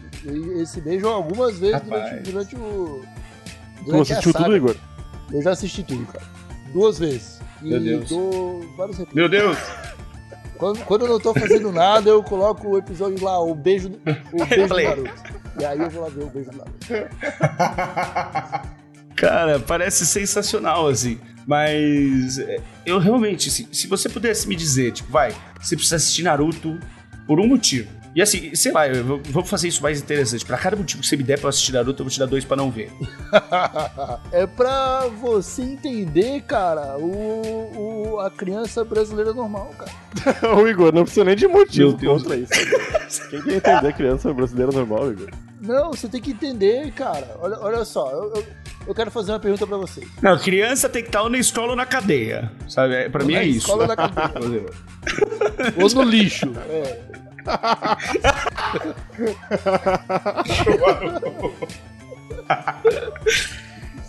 Esse 0.62 0.80
beijo 0.80 1.08
algumas 1.08 1.58
vezes 1.58 1.82
durante, 1.82 2.30
durante 2.30 2.54
o. 2.54 3.02
Tu 3.78 3.84
durante 3.86 4.12
a 4.12 4.18
assistiu 4.18 4.32
tudo, 4.32 4.56
Igor? 4.56 4.76
Eu 5.32 5.42
já 5.42 5.50
assisti 5.50 5.82
tudo, 5.82 6.06
cara. 6.06 6.24
Duas 6.72 7.00
vezes. 7.00 7.40
E 7.60 7.70
Meu 7.70 7.80
Deus. 7.80 8.08
dou 8.08 8.64
vários. 8.76 8.98
Meu 9.12 9.28
Deus. 9.28 9.58
Quando, 10.58 10.84
quando 10.84 11.06
eu 11.06 11.08
não 11.08 11.18
tô 11.18 11.34
fazendo 11.34 11.72
nada, 11.72 12.08
eu 12.08 12.22
coloco 12.22 12.68
o 12.68 12.78
episódio 12.78 13.20
lá, 13.24 13.42
o 13.42 13.52
beijo, 13.52 13.88
o 14.32 14.46
beijo 14.46 14.68
do. 14.68 14.80
Naruto. 14.80 15.10
E 15.58 15.64
aí 15.64 15.80
eu 15.80 15.90
vou 15.90 16.02
lá 16.04 16.08
ver 16.08 16.22
o 16.22 16.30
beijo 16.30 16.52
do 16.52 16.58
Naruto. 16.58 16.86
Cara, 19.16 19.58
parece 19.58 20.04
sensacional, 20.06 20.86
assim. 20.88 21.18
Mas 21.46 22.38
é, 22.38 22.58
eu 22.84 22.98
realmente, 22.98 23.48
assim, 23.48 23.66
se 23.72 23.86
você 23.86 24.08
pudesse 24.08 24.48
me 24.48 24.56
dizer, 24.56 24.92
tipo, 24.92 25.10
vai, 25.12 25.34
você 25.60 25.74
precisa 25.76 25.96
assistir 25.96 26.22
Naruto 26.24 26.78
por 27.26 27.38
um 27.40 27.46
motivo. 27.46 27.88
E 28.14 28.22
assim, 28.22 28.54
sei 28.54 28.72
lá, 28.72 28.88
eu 28.88 29.20
vou 29.24 29.44
fazer 29.44 29.68
isso 29.68 29.82
mais 29.82 30.00
interessante. 30.00 30.44
Pra 30.44 30.56
cada 30.56 30.74
motivo 30.74 31.02
que 31.02 31.06
você 31.06 31.16
me 31.18 31.22
der 31.22 31.38
pra 31.38 31.50
assistir 31.50 31.72
Naruto, 31.72 32.00
eu 32.00 32.04
vou 32.06 32.10
te 32.10 32.18
dar 32.18 32.24
dois 32.26 32.44
pra 32.46 32.56
não 32.56 32.70
ver. 32.70 32.90
é 34.32 34.46
pra 34.46 35.06
você 35.20 35.62
entender, 35.62 36.40
cara, 36.42 36.96
o, 36.98 38.14
o- 38.14 38.20
a 38.20 38.30
criança 38.30 38.82
brasileira 38.84 39.32
normal, 39.34 39.70
cara. 39.78 39.92
o 40.56 40.66
Igor, 40.66 40.92
não 40.94 41.02
precisa 41.02 41.24
nem 41.24 41.36
de 41.36 41.46
motivo 41.46 41.90
Meu 41.90 41.96
Deus. 41.98 42.22
contra 42.22 42.36
isso. 42.38 43.28
Quem 43.28 43.42
quer 43.42 43.56
entender 43.56 43.88
a 43.88 43.92
criança 43.92 44.32
brasileira 44.32 44.72
normal, 44.72 45.12
Igor? 45.12 45.28
Não, 45.60 45.90
você 45.92 46.08
tem 46.08 46.20
que 46.20 46.30
entender, 46.32 46.90
cara. 46.92 47.36
Olha, 47.38 47.58
olha 47.60 47.84
só, 47.84 48.10
eu, 48.10 48.32
eu, 48.34 48.46
eu 48.86 48.94
quero 48.94 49.10
fazer 49.10 49.32
uma 49.32 49.40
pergunta 49.40 49.66
pra 49.66 49.76
vocês. 49.76 50.06
Não, 50.22 50.38
criança 50.38 50.88
tem 50.88 51.02
que 51.02 51.08
estar 51.08 51.22
ou 51.22 51.28
na 51.30 51.38
escola 51.38 51.70
ou 51.70 51.76
na 51.76 51.86
cadeia. 51.86 52.50
Sabe? 52.68 52.94
É, 52.94 53.08
Pra 53.08 53.24
mim 53.24 53.34
Na 53.34 53.40
é 53.40 53.44
isso. 53.46 53.58
escola 53.58 53.86
da 53.86 53.96
cadeia. 53.96 54.66
Ou 55.80 55.88
no 55.94 56.02
lixo. 56.02 56.52
É. 56.68 57.00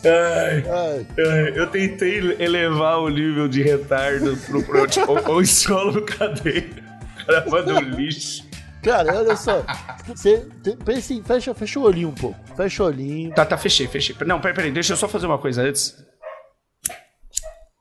Ai, 0.06 0.64
Ai, 0.70 1.06
ai, 1.20 1.54
eu 1.56 1.68
tentei 1.68 2.36
elevar 2.40 3.00
o 3.00 3.10
nível 3.10 3.48
de 3.48 3.62
retardo 3.64 4.38
pro, 4.46 4.64
pro 4.64 4.88
tipo, 4.88 5.12
ou, 5.12 5.28
ou 5.34 5.42
escola 5.42 5.92
ou 5.96 6.02
cadeia. 6.04 6.70
O 7.22 7.26
cara 7.26 7.46
manda 7.50 7.74
um 7.76 7.80
lixo. 7.82 8.47
Cara, 8.88 9.18
olha 9.18 9.36
só. 9.36 9.66
Você 10.08 10.48
pensa 10.86 11.14
em- 11.14 11.22
fecha, 11.22 11.54
fecha 11.54 11.78
o 11.78 11.84
olhinho 11.84 12.08
um 12.08 12.16
pouco. 12.16 12.40
Fecha 12.56 12.84
o 12.84 12.86
olhinho. 12.86 13.36
Tá, 13.36 13.46
tá, 13.46 13.58
fechei, 13.58 13.86
fechei. 13.86 14.16
Não, 14.26 14.40
peraí, 14.40 14.56
peraí, 14.56 14.72
deixa 14.72 14.94
eu 14.94 14.98
só 14.98 15.10
fazer 15.10 15.26
uma 15.26 15.38
coisa 15.38 15.62
antes. 15.62 15.94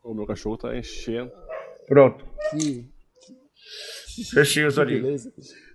O 0.03 0.13
meu 0.13 0.27
cachorro 0.27 0.57
tá 0.57 0.77
enchendo. 0.77 1.31
Pronto, 1.87 2.25
Que, 2.51 2.89
fechei 4.35 4.65
os 4.67 4.75
que 4.75 4.81
olhinhos. 4.81 5.29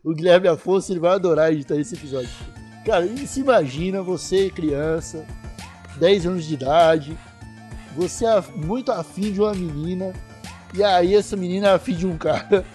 O 0.03 0.13
Guilherme 0.13 0.49
Afonso 0.49 0.91
ele 0.91 0.99
vai 0.99 1.13
adorar 1.13 1.53
editar 1.53 1.77
esse 1.77 1.95
episódio. 1.95 2.29
Cara, 2.85 3.07
se 3.25 3.39
imagina 3.39 4.01
você, 4.01 4.49
criança, 4.49 5.25
10 5.97 6.25
anos 6.25 6.45
de 6.45 6.55
idade, 6.55 7.17
você 7.95 8.25
é 8.25 8.41
muito 8.53 8.91
afim 8.91 9.31
de 9.31 9.39
uma 9.39 9.53
menina, 9.53 10.11
e 10.73 10.83
aí 10.83 11.15
essa 11.15 11.37
menina 11.37 11.69
é 11.69 11.73
afim 11.73 11.95
de 11.95 12.05
um 12.05 12.17
cara. 12.17 12.65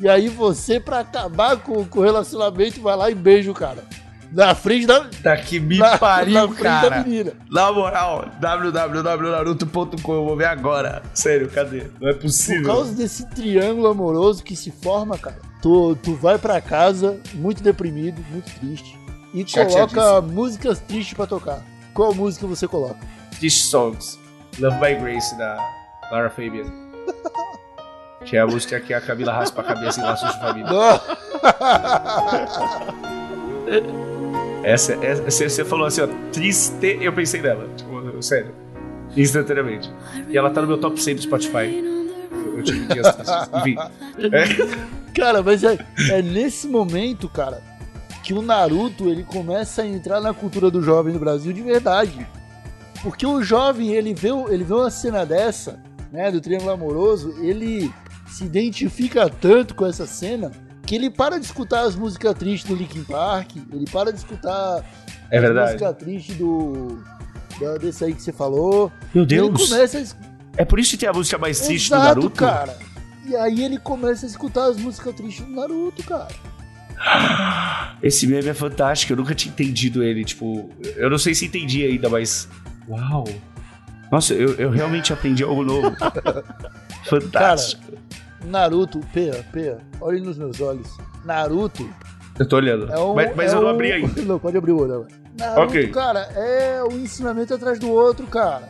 E 0.00 0.08
aí 0.08 0.28
você, 0.28 0.80
pra 0.80 1.00
acabar 1.00 1.58
com, 1.58 1.84
com 1.84 2.00
o 2.00 2.02
relacionamento, 2.02 2.80
vai 2.80 2.96
lá 2.96 3.10
e 3.10 3.14
beija 3.14 3.50
o 3.50 3.54
cara. 3.54 3.84
Na 4.32 4.54
frente 4.54 4.86
da. 4.86 5.08
Tá 5.22 5.36
que 5.36 5.58
me 5.60 5.76
na, 5.76 5.98
pariu, 5.98 6.34
na 6.34 6.46
frente 6.48 6.62
da 6.62 6.80
cara. 6.90 7.02
menina. 7.02 7.32
Na 7.50 7.72
moral, 7.72 8.26
www.naruto.com, 8.40 10.12
eu 10.14 10.24
vou 10.24 10.36
ver 10.36 10.46
agora. 10.46 11.02
Sério, 11.12 11.50
cadê? 11.50 11.88
Não 12.00 12.08
é 12.08 12.12
Por 12.12 12.22
possível. 12.22 12.64
causa 12.64 12.94
desse 12.94 13.28
triângulo 13.30 13.88
amoroso 13.88 14.42
que 14.44 14.54
se 14.54 14.70
forma, 14.70 15.18
cara, 15.18 15.36
tu, 15.60 15.96
tu 15.96 16.14
vai 16.14 16.38
pra 16.38 16.60
casa 16.60 17.20
muito 17.34 17.62
deprimido, 17.62 18.24
muito 18.30 18.50
triste, 18.60 18.96
e 19.34 19.44
coloca 19.44 20.20
músicas 20.20 20.78
tristes 20.78 21.14
pra 21.14 21.26
tocar. 21.26 21.62
Qual 21.92 22.14
música 22.14 22.46
você 22.46 22.68
coloca? 22.68 23.00
Dish 23.40 23.64
Songs. 23.64 24.18
Love 24.60 24.78
by 24.78 24.94
Grace, 24.94 25.36
da 25.36 25.56
Lara 26.10 26.30
Fabian. 26.30 26.70
Que 28.24 28.36
é 28.36 28.40
a 28.40 28.46
música 28.46 28.78
que 28.80 28.92
a 28.92 29.00
Camila 29.00 29.32
raspa 29.32 29.62
a 29.62 29.64
cabeça 29.64 30.00
em 30.00 30.04
laços 30.04 30.30
de 30.30 30.38
família. 30.40 30.68
Essa, 34.62 34.92
essa 35.04 35.48
você, 35.48 35.64
falou 35.64 35.86
assim, 35.86 36.02
ó, 36.02 36.08
triste, 36.32 36.98
eu 37.00 37.12
pensei 37.12 37.40
nela. 37.40 37.66
Tipo, 37.76 38.22
sério. 38.22 38.54
Instantaneamente. 39.16 39.90
E 40.28 40.36
ela 40.36 40.50
tá 40.50 40.60
no 40.60 40.66
meu 40.66 40.78
top 40.78 41.02
100 41.02 41.14
do 41.14 41.22
Spotify. 41.22 41.82
Eu, 42.30 42.62
tive 42.62 42.86
dias. 42.92 43.06
Enfim. 43.58 43.76
É. 44.18 45.12
Cara, 45.14 45.42
mas 45.42 45.64
é, 45.64 45.78
é 46.10 46.22
nesse 46.22 46.68
momento, 46.68 47.28
cara, 47.28 47.62
que 48.22 48.34
o 48.34 48.42
Naruto 48.42 49.08
ele 49.08 49.24
começa 49.24 49.82
a 49.82 49.86
entrar 49.86 50.20
na 50.20 50.32
cultura 50.34 50.70
do 50.70 50.82
jovem 50.82 51.12
no 51.12 51.18
Brasil 51.18 51.52
de 51.52 51.62
verdade. 51.62 52.26
Porque 53.02 53.26
o 53.26 53.42
jovem, 53.42 53.94
ele 53.94 54.12
vê, 54.12 54.28
ele 54.50 54.62
vê 54.62 54.74
uma 54.74 54.90
cena 54.90 55.24
dessa, 55.24 55.82
né, 56.12 56.30
do 56.30 56.40
Triângulo 56.40 56.70
Amoroso, 56.70 57.34
ele 57.40 57.90
se 58.32 58.44
identifica 58.44 59.28
tanto 59.28 59.74
com 59.74 59.86
essa 59.86 60.06
cena 60.06 60.50
que 60.86 60.94
ele 60.94 61.10
para 61.10 61.38
de 61.38 61.44
escutar 61.46 61.82
as 61.82 61.94
músicas 61.94 62.34
tristes 62.34 62.68
do 62.68 62.74
Linkin 62.76 63.04
Park, 63.04 63.56
ele 63.72 63.84
para 63.90 64.12
de 64.12 64.18
escutar 64.18 64.84
É 65.30 65.36
as 65.36 65.42
verdade. 65.42 65.72
músicas 65.72 65.96
tristes 65.96 66.36
do 66.36 66.98
da- 67.60 67.76
desse 67.76 68.04
aí 68.04 68.14
que 68.14 68.22
você 68.22 68.32
falou. 68.32 68.90
Meu 69.14 69.26
Deus. 69.26 69.72
a 69.72 69.78
É 70.56 70.64
por 70.64 70.80
isso 70.80 70.90
que 70.92 70.96
tem 70.96 71.08
a 71.08 71.12
música 71.12 71.36
mais 71.38 71.60
triste 71.60 71.90
do 71.90 71.96
Exato, 71.96 72.06
Naruto? 72.20 72.30
cara. 72.36 72.76
E 73.26 73.36
aí 73.36 73.62
ele 73.64 73.78
começa 73.78 74.26
a 74.26 74.28
escutar 74.28 74.64
as 74.66 74.76
músicas 74.78 75.14
tristes 75.14 75.44
do 75.44 75.52
Naruto, 75.52 76.02
cara. 76.04 76.28
Esse 78.02 78.26
meme 78.26 78.48
é 78.48 78.54
fantástico, 78.54 79.12
eu 79.12 79.16
nunca 79.16 79.34
tinha 79.34 79.52
entendido 79.52 80.02
ele, 80.02 80.24
tipo, 80.24 80.70
eu 80.96 81.08
não 81.10 81.18
sei 81.18 81.34
se 81.34 81.46
entendi 81.46 81.84
ainda, 81.84 82.08
mas. 82.08 82.48
Uau! 82.88 83.24
Nossa, 84.10 84.34
eu, 84.34 84.54
eu 84.56 84.70
realmente 84.70 85.12
aprendi 85.12 85.44
algo 85.44 85.62
novo. 85.62 85.94
Fantástico. 87.04 87.89
Naruto, 88.44 89.00
Pea, 89.12 89.44
Pea, 89.52 89.78
olhe 90.00 90.20
nos 90.20 90.38
meus 90.38 90.60
olhos. 90.60 90.88
Naruto 91.24 91.88
eu 92.38 92.48
tô 92.48 92.56
olhando. 92.56 92.90
é 92.90 92.98
um. 92.98 93.14
mas 93.14 93.36
mas 93.36 93.52
é 93.52 93.56
eu 93.56 93.60
não 93.60 93.68
um- 93.68 93.70
abri 93.72 93.92
ainda. 93.92 94.20
Não, 94.22 94.38
pode 94.38 94.56
abrir 94.56 94.72
o 94.72 94.80
olho. 94.80 94.94
agora. 94.94 95.08
Naruto, 95.38 95.60
Ok. 95.62 95.88
cara, 95.88 96.20
é 96.34 96.82
um 96.84 96.98
ensinamento 96.98 97.52
atrás 97.54 97.78
do 97.78 97.90
outro, 97.90 98.26
cara. 98.26 98.68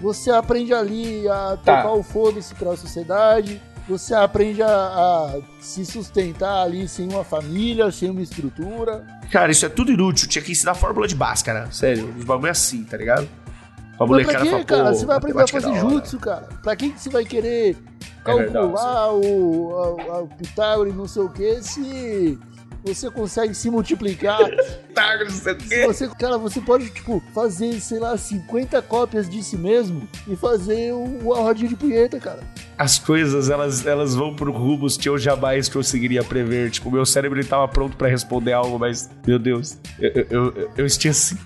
Você 0.00 0.30
aprende 0.30 0.72
ali 0.72 1.28
a 1.28 1.58
Tá. 1.62 1.76
tocar 1.82 1.92
o 1.92 2.02
foda-se 2.02 2.54
pra 2.54 2.74
sociedade. 2.76 3.60
Você 3.88 4.14
aprende 4.14 4.62
a, 4.62 4.68
a 4.68 5.38
se 5.60 5.84
sustentar 5.84 6.62
ali 6.62 6.86
sem 6.88 7.08
uma 7.12 7.24
família, 7.24 7.90
sem 7.90 8.08
uma 8.08 8.22
estrutura. 8.22 9.04
Cara, 9.30 9.50
isso 9.50 9.66
é 9.66 9.68
tudo 9.68 9.90
inútil. 9.92 10.28
Tinha 10.28 10.42
que 10.42 10.52
ensinar 10.52 10.74
fórmula 10.74 11.06
de 11.08 11.14
Bhaskara. 11.14 11.70
Sério, 11.72 12.14
os 12.16 12.24
bagulho 12.24 12.46
é 12.46 12.50
assim, 12.50 12.84
tá 12.84 12.96
ligado? 12.96 13.26
Pra 13.26 13.74
Mas 13.74 13.96
pra 13.98 14.06
molecada 14.06 14.44
quê, 14.44 14.64
cara? 14.64 14.94
Você 14.94 15.04
vai 15.04 15.16
aprender 15.18 15.40
a 15.40 15.42
é 15.42 15.46
fazer 15.46 15.74
jutsu, 15.80 16.18
cara. 16.18 16.48
Pra 16.62 16.74
que 16.76 16.90
que 16.90 17.00
você 17.00 17.10
vai 17.10 17.24
querer 17.24 17.76
calcular 18.24 19.12
o, 19.14 19.74
a- 19.98 20.12
a- 20.14 20.22
o 20.22 20.28
Pitágoras 20.28 20.92
e 20.92 20.96
não 20.96 21.06
sei 21.08 21.22
o 21.22 21.28
que 21.28 21.62
se 21.62 22.38
você 22.82 23.10
consegue 23.10 23.54
se 23.54 23.70
multiplicar? 23.70 24.38
Tá, 24.94 25.16
não 25.22 25.30
sei 25.30 25.52
o 25.54 25.60
Se 25.60 25.68
quê. 25.68 25.86
você, 25.86 26.08
cara, 26.08 26.36
você 26.36 26.60
pode, 26.60 26.90
tipo, 26.90 27.22
fazer, 27.32 27.80
sei 27.80 28.00
lá, 28.00 28.18
50 28.18 28.82
cópias 28.82 29.30
de 29.30 29.40
si 29.42 29.56
mesmo 29.56 30.06
e 30.26 30.34
fazer 30.34 30.92
o, 30.92 31.32
a 31.32 31.38
rodinha 31.38 31.68
de 31.68 31.76
punheta, 31.76 32.18
cara. 32.18 32.40
as 32.76 32.98
coisas, 32.98 33.48
elas, 33.48 33.86
elas 33.86 34.16
vão 34.16 34.34
por 34.34 34.50
rumos 34.50 34.96
que 34.96 35.08
eu 35.08 35.16
jamais 35.16 35.68
conseguiria 35.68 36.24
prever. 36.24 36.70
Tipo, 36.72 36.90
meu 36.90 37.06
cérebro 37.06 37.38
ele 37.38 37.46
tava 37.46 37.68
pronto 37.68 37.96
pra 37.96 38.08
responder 38.08 38.52
algo, 38.52 38.78
mas, 38.80 39.08
meu 39.24 39.38
Deus, 39.38 39.78
eu, 39.98 40.10
eu, 40.10 40.26
eu, 40.30 40.70
eu 40.78 40.86
esqueci. 40.86 41.38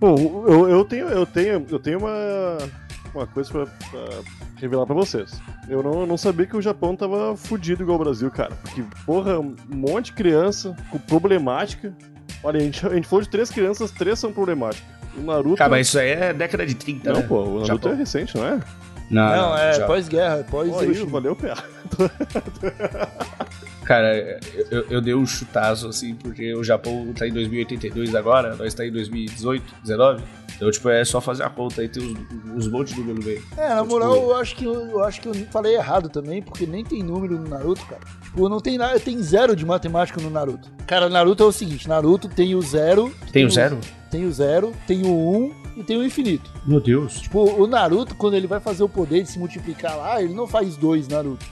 Bom, 0.00 0.44
eu, 0.48 0.68
eu 0.70 0.84
tenho, 0.84 1.06
eu 1.08 1.26
tenho, 1.26 1.66
eu 1.70 1.78
tenho 1.78 1.98
uma, 1.98 2.56
uma 3.14 3.26
coisa 3.26 3.50
pra, 3.50 3.66
pra 3.66 4.08
revelar 4.56 4.86
pra 4.86 4.94
vocês. 4.94 5.40
Eu 5.68 5.82
não, 5.82 6.06
não 6.06 6.16
sabia 6.16 6.46
que 6.46 6.56
o 6.56 6.62
Japão 6.62 6.94
tava 6.96 7.36
fudido 7.36 7.82
igual 7.82 7.96
o 7.98 8.02
Brasil, 8.04 8.30
cara. 8.30 8.54
Porque, 8.62 8.82
porra, 9.04 9.38
um 9.38 9.54
monte 9.68 10.06
de 10.06 10.12
criança 10.12 10.76
com 10.90 10.98
problemática. 10.98 11.92
Olha, 12.42 12.58
a 12.58 12.60
gente, 12.62 12.86
a 12.86 12.90
gente 12.94 13.06
falou 13.08 13.22
de 13.22 13.28
três 13.28 13.50
crianças, 13.50 13.90
três 13.90 14.18
são 14.18 14.32
problemáticas. 14.32 14.86
O 15.16 15.22
Naruto. 15.22 15.56
Cara, 15.56 15.70
mas 15.70 15.88
isso 15.88 15.98
aí 15.98 16.10
é 16.10 16.32
década 16.32 16.64
de 16.64 16.74
30, 16.74 17.12
Não, 17.12 17.20
né? 17.20 17.26
pô, 17.26 17.40
o 17.42 17.46
Naruto 17.60 17.66
Japão. 17.66 17.92
é 17.92 17.94
recente, 17.96 18.36
não 18.36 18.46
é? 18.46 18.60
Não, 19.10 19.56
é 19.58 19.72
já- 19.74 19.86
pós-guerra, 19.86 20.34
é 20.36 20.38
aí, 20.38 20.44
pós-Hiroshima. 20.44 21.10
valeu, 21.10 21.34
PA. 21.36 21.64
Cara, 23.90 24.38
eu, 24.70 24.86
eu 24.88 25.00
dei 25.00 25.16
um 25.16 25.26
chutaço, 25.26 25.88
assim, 25.88 26.14
porque 26.14 26.54
o 26.54 26.62
Japão 26.62 27.12
tá 27.12 27.26
em 27.26 27.32
2082 27.32 28.14
agora, 28.14 28.54
nós 28.54 28.72
tá 28.72 28.86
em 28.86 28.92
2018, 28.92 29.64
19. 29.82 30.22
Então, 30.54 30.70
tipo, 30.70 30.88
é 30.90 31.04
só 31.04 31.20
fazer 31.20 31.42
a 31.42 31.50
conta 31.50 31.80
aí, 31.80 31.88
tem 31.88 32.00
uns, 32.00 32.16
uns 32.54 32.68
montes 32.68 32.94
de 32.94 33.00
número 33.00 33.18
no 33.18 33.26
meio. 33.26 33.42
É, 33.56 33.70
na 33.70 33.74
Então, 33.74 33.86
moral, 33.86 34.14
tipo, 34.14 34.26
eu 34.26 34.36
acho 34.36 34.54
que 34.54 34.64
eu, 34.64 34.74
eu 34.90 35.02
acho 35.02 35.20
que 35.20 35.26
eu 35.26 35.34
falei 35.50 35.74
errado 35.74 36.08
também, 36.08 36.40
porque 36.40 36.66
nem 36.66 36.84
tem 36.84 37.02
número 37.02 37.36
no 37.36 37.48
Naruto, 37.48 37.84
cara. 37.86 38.00
Tipo, 38.22 38.48
não 38.48 38.60
tem 38.60 38.78
nada, 38.78 39.00
tem 39.00 39.20
zero 39.20 39.56
de 39.56 39.66
matemática 39.66 40.20
no 40.20 40.30
Naruto. 40.30 40.70
Cara, 40.86 41.08
Naruto 41.08 41.42
é 41.42 41.46
o 41.46 41.50
seguinte, 41.50 41.88
Naruto 41.88 42.28
tem 42.28 42.54
o 42.54 42.62
zero, 42.62 43.12
Tem 43.32 43.44
o 43.44 43.50
zero? 43.50 43.80
tem 44.08 44.24
o 44.24 44.30
zero, 44.30 44.72
tem 44.86 45.02
o 45.04 45.08
um 45.08 45.52
e 45.76 45.82
tem 45.82 45.96
o 45.96 46.04
infinito. 46.04 46.48
Meu 46.64 46.80
Deus. 46.80 47.22
Tipo, 47.22 47.60
o 47.60 47.66
Naruto, 47.66 48.14
quando 48.14 48.34
ele 48.34 48.46
vai 48.46 48.60
fazer 48.60 48.84
o 48.84 48.88
poder 48.88 49.24
de 49.24 49.30
se 49.30 49.38
multiplicar 49.40 49.96
lá, 49.96 50.22
ele 50.22 50.32
não 50.32 50.46
faz 50.46 50.76
dois 50.76 51.08
Naruto. 51.08 51.44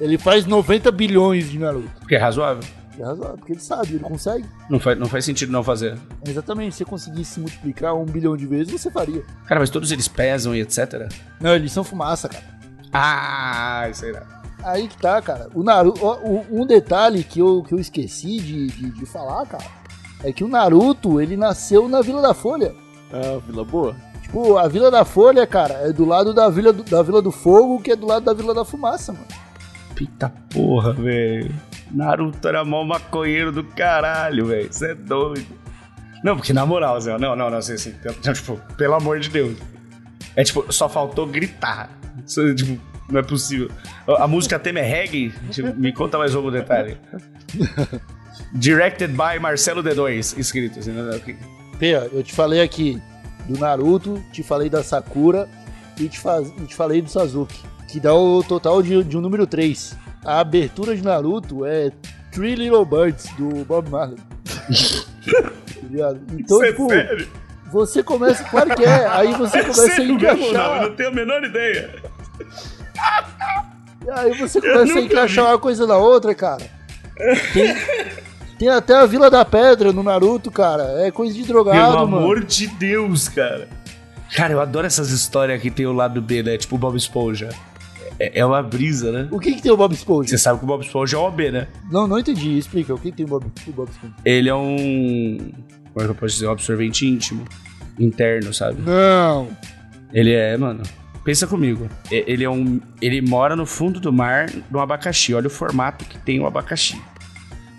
Ele 0.00 0.16
faz 0.18 0.46
90 0.46 0.90
bilhões 0.92 1.50
de 1.50 1.58
Naruto. 1.58 1.90
Porque 2.00 2.14
é 2.14 2.18
razoável. 2.18 2.62
É 2.98 3.04
razoável, 3.04 3.36
porque 3.38 3.52
ele 3.52 3.60
sabe, 3.60 3.94
ele 3.94 4.00
consegue. 4.00 4.44
Não 4.68 4.80
faz, 4.80 4.98
não 4.98 5.06
faz 5.06 5.24
sentido 5.24 5.52
não 5.52 5.62
fazer. 5.62 5.96
Exatamente, 6.26 6.72
se 6.72 6.78
você 6.78 6.84
conseguisse 6.84 7.34
se 7.34 7.40
multiplicar 7.40 7.94
um 7.94 8.04
bilhão 8.04 8.36
de 8.36 8.46
vezes, 8.46 8.72
você 8.72 8.90
faria. 8.90 9.22
Cara, 9.46 9.60
mas 9.60 9.70
todos 9.70 9.92
eles 9.92 10.08
pesam 10.08 10.54
e 10.54 10.60
etc. 10.60 11.08
Não, 11.40 11.54
eles 11.54 11.72
são 11.72 11.84
fumaça, 11.84 12.28
cara. 12.28 12.44
Ah, 12.92 13.88
isso 13.90 14.04
aí 14.04 14.12
não. 14.12 14.38
Aí 14.64 14.88
que 14.88 14.96
tá, 14.98 15.22
cara. 15.22 15.48
O 15.54 15.62
Naruto, 15.62 16.00
um 16.50 16.66
detalhe 16.66 17.22
que 17.22 17.38
eu, 17.38 17.62
que 17.62 17.72
eu 17.72 17.78
esqueci 17.78 18.40
de, 18.40 18.66
de, 18.66 18.90
de 18.90 19.06
falar, 19.06 19.46
cara, 19.46 19.64
é 20.24 20.32
que 20.32 20.42
o 20.42 20.48
Naruto, 20.48 21.20
ele 21.20 21.36
nasceu 21.36 21.88
na 21.88 22.02
Vila 22.02 22.20
da 22.20 22.34
Folha. 22.34 22.74
Ah, 23.12 23.38
Vila 23.46 23.64
Boa. 23.64 23.94
Tipo, 24.22 24.58
a 24.58 24.66
Vila 24.66 24.90
da 24.90 25.04
Folha, 25.04 25.46
cara, 25.46 25.74
é 25.88 25.92
do 25.92 26.04
lado 26.04 26.34
da 26.34 26.50
Vila 26.50 26.72
do, 26.72 26.82
da 26.82 27.02
Vila 27.02 27.22
do 27.22 27.30
Fogo, 27.30 27.80
que 27.80 27.92
é 27.92 27.96
do 27.96 28.06
lado 28.06 28.24
da 28.24 28.34
Vila 28.34 28.52
da 28.52 28.64
Fumaça, 28.64 29.12
mano. 29.12 29.26
Pita 29.98 30.32
porra, 30.48 30.92
velho. 30.92 31.52
Naruto 31.90 32.46
era 32.46 32.64
mó 32.64 32.84
maconheiro 32.84 33.50
do 33.50 33.64
caralho, 33.64 34.46
velho. 34.46 34.72
Você 34.72 34.92
é 34.92 34.94
doido. 34.94 35.44
Não, 36.22 36.36
porque 36.36 36.52
na 36.52 36.64
moral, 36.64 37.00
Zé, 37.00 37.18
não, 37.18 37.34
não, 37.34 37.50
não, 37.50 37.58
assim, 37.58 37.72
assim, 37.72 37.94
não, 38.24 38.32
tipo, 38.32 38.56
pelo 38.76 38.94
amor 38.94 39.18
de 39.18 39.28
Deus. 39.28 39.58
É 40.36 40.44
tipo, 40.44 40.72
só 40.72 40.88
faltou 40.88 41.26
gritar. 41.26 41.90
Tipo, 42.26 42.80
não 43.10 43.18
é 43.18 43.22
possível. 43.24 43.72
A 44.06 44.28
música 44.28 44.56
tema 44.56 44.78
é 44.78 44.82
reggae? 44.82 45.34
Tipo, 45.50 45.74
me 45.74 45.92
conta 45.92 46.16
mais 46.16 46.32
um 46.32 46.48
detalhe. 46.48 46.96
Directed 48.54 49.12
by 49.12 49.40
Marcelo 49.40 49.82
D2, 49.82 50.38
escrito. 50.38 50.78
Assim, 50.78 50.92
né? 50.92 51.20
Pê, 51.76 51.94
eu 52.12 52.22
te 52.22 52.32
falei 52.32 52.60
aqui 52.60 53.02
do 53.48 53.58
Naruto, 53.58 54.22
te 54.30 54.44
falei 54.44 54.70
da 54.70 54.84
Sakura 54.84 55.48
e 55.98 56.08
te, 56.08 56.20
faz, 56.20 56.48
e 56.56 56.66
te 56.66 56.74
falei 56.76 57.02
do 57.02 57.10
Sasuke, 57.10 57.58
que 57.88 57.98
dá 57.98 58.14
o 58.14 58.42
total 58.44 58.82
de, 58.82 59.02
de 59.02 59.16
um 59.16 59.20
número 59.20 59.46
3. 59.46 59.96
A 60.24 60.40
abertura 60.40 60.94
de 60.94 61.02
Naruto 61.02 61.64
é 61.64 61.90
Three 62.30 62.54
Little 62.54 62.84
Birds, 62.84 63.26
do 63.36 63.64
Bob 63.64 63.88
Marley. 63.90 64.18
Tá 65.96 66.14
então, 66.32 66.58
Isso 66.58 66.64
é 66.64 66.70
tipo, 66.70 66.88
sério? 66.88 67.28
você 67.72 68.02
começa. 68.02 68.44
Claro 68.44 68.74
que 68.76 68.84
é, 68.84 69.06
aí 69.08 69.32
você 69.34 69.60
começa 69.64 69.82
a 69.82 69.98
mesmo, 70.04 70.18
não, 70.18 70.28
eu 70.28 70.34
encaixar. 70.36 70.82
não 70.82 70.96
tenho 70.96 71.08
a 71.08 71.12
menor 71.12 71.44
ideia. 71.44 71.94
Aí 74.12 74.38
você 74.38 74.60
começa 74.60 74.98
a 74.98 75.00
encaixar 75.00 75.44
uma 75.46 75.58
coisa 75.58 75.86
na 75.86 75.96
outra, 75.96 76.34
cara. 76.34 76.64
Tem, 77.52 77.76
tem 78.58 78.68
até 78.68 78.94
a 78.96 79.06
Vila 79.06 79.30
da 79.30 79.44
Pedra 79.44 79.92
no 79.92 80.02
Naruto, 80.02 80.50
cara. 80.50 80.84
É 81.06 81.10
coisa 81.10 81.34
de 81.34 81.42
drogado, 81.44 81.78
Pelo 81.92 82.06
mano. 82.06 82.16
amor 82.18 82.44
de 82.44 82.66
Deus, 82.66 83.28
cara. 83.28 83.68
Cara, 84.34 84.52
eu 84.52 84.60
adoro 84.60 84.86
essas 84.86 85.10
histórias 85.10 85.60
que 85.60 85.70
tem 85.70 85.86
o 85.86 85.92
lado 85.92 86.20
B, 86.20 86.42
né? 86.42 86.56
Tipo 86.58 86.76
o 86.76 86.78
Bob 86.78 86.96
Esponja. 86.96 87.48
É, 88.18 88.40
é 88.40 88.44
uma 88.46 88.62
brisa, 88.62 89.12
né? 89.12 89.28
O 89.30 89.38
que, 89.38 89.54
que 89.54 89.62
tem 89.62 89.70
o 89.70 89.76
Bob 89.76 89.92
Esponja? 89.94 90.30
Você 90.30 90.38
sabe 90.38 90.58
que 90.58 90.64
o 90.64 90.68
Bob 90.68 90.82
Esponja 90.84 91.16
é 91.16 91.20
OB, 91.20 91.50
né? 91.50 91.68
Não, 91.90 92.06
não 92.06 92.18
entendi. 92.18 92.58
Explica. 92.58 92.94
O 92.94 92.98
que, 92.98 93.10
que 93.10 93.16
tem 93.18 93.26
o 93.26 93.28
Bob, 93.28 93.44
o 93.66 93.72
Bob 93.72 93.88
Esponja? 93.90 94.14
Ele 94.24 94.48
é 94.48 94.54
um. 94.54 95.52
Como 95.92 96.00
é 96.00 96.04
que 96.04 96.10
eu 96.10 96.14
posso 96.14 96.34
dizer? 96.34 96.46
Um 96.48 96.52
absorvente 96.52 97.06
íntimo. 97.06 97.44
Interno, 97.98 98.52
sabe? 98.52 98.80
Não. 98.82 99.48
Ele 100.12 100.32
é, 100.32 100.56
mano. 100.56 100.82
Pensa 101.24 101.46
comigo. 101.46 101.88
Ele 102.10 102.44
é 102.44 102.50
um. 102.50 102.80
Ele 103.02 103.20
mora 103.20 103.54
no 103.54 103.66
fundo 103.66 104.00
do 104.00 104.12
mar 104.12 104.50
no 104.70 104.80
abacaxi. 104.80 105.34
Olha 105.34 105.46
o 105.46 105.50
formato 105.50 106.04
que 106.04 106.18
tem 106.18 106.40
o 106.40 106.46
abacaxi. 106.46 107.00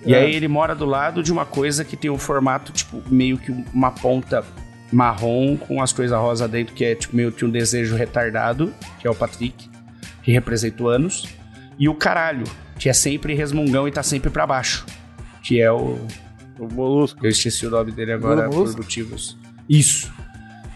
E 0.06 0.14
É. 0.14 0.20
aí 0.20 0.36
ele 0.36 0.48
mora 0.48 0.74
do 0.76 0.86
lado 0.86 1.22
de 1.24 1.32
uma 1.32 1.46
coisa 1.46 1.84
que 1.84 1.98
tem 1.98 2.10
um 2.10 2.18
formato, 2.18 2.72
tipo, 2.72 3.02
meio 3.10 3.38
que 3.38 3.52
uma 3.74 3.92
ponta 3.92 4.44
marrom 4.92 5.56
com 5.58 5.82
as 5.82 5.92
coisas 5.94 6.18
rosa 6.18 6.48
dentro, 6.48 6.74
que 6.74 6.84
é 6.86 6.96
tipo 6.96 7.16
meio 7.16 7.32
que 7.32 7.44
um 7.46 7.50
desejo 7.50 7.96
retardado, 7.96 8.74
que 9.00 9.08
é 9.08 9.12
o 9.12 9.16
Patrick, 9.16 9.69
que 10.30 10.34
representa 10.34 10.84
o 10.84 10.88
Anos. 10.88 11.28
E 11.80 11.90
o 11.90 11.96
caralho, 11.96 12.44
que 12.78 12.88
é 12.88 12.94
sempre 12.94 13.34
resmungão 13.34 13.88
e 13.88 13.92
tá 13.92 14.04
sempre 14.04 14.30
pra 14.30 14.46
baixo. 14.46 14.86
Que 15.42 15.60
é 15.60 15.72
o. 15.72 15.98
O 16.60 16.68
Molusco. 16.72 17.26
Eu 17.26 17.30
esqueci 17.32 17.66
o 17.66 17.70
nome 17.72 17.92
dele 17.92 18.12
agora 18.12 18.48
por 18.50 18.76
motivos. 18.78 19.36
Isso. 19.68 20.12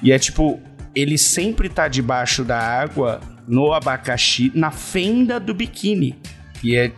E 0.01 0.11
é 0.11 0.17
tipo, 0.17 0.59
ele 0.95 1.17
sempre 1.19 1.69
tá 1.69 1.87
debaixo 1.87 2.43
da 2.43 2.57
água 2.57 3.19
no 3.47 3.73
abacaxi, 3.73 4.51
na 4.55 4.71
fenda 4.71 5.39
do 5.39 5.53
biquíni. 5.53 6.17
E 6.63 6.75
é, 6.75 6.91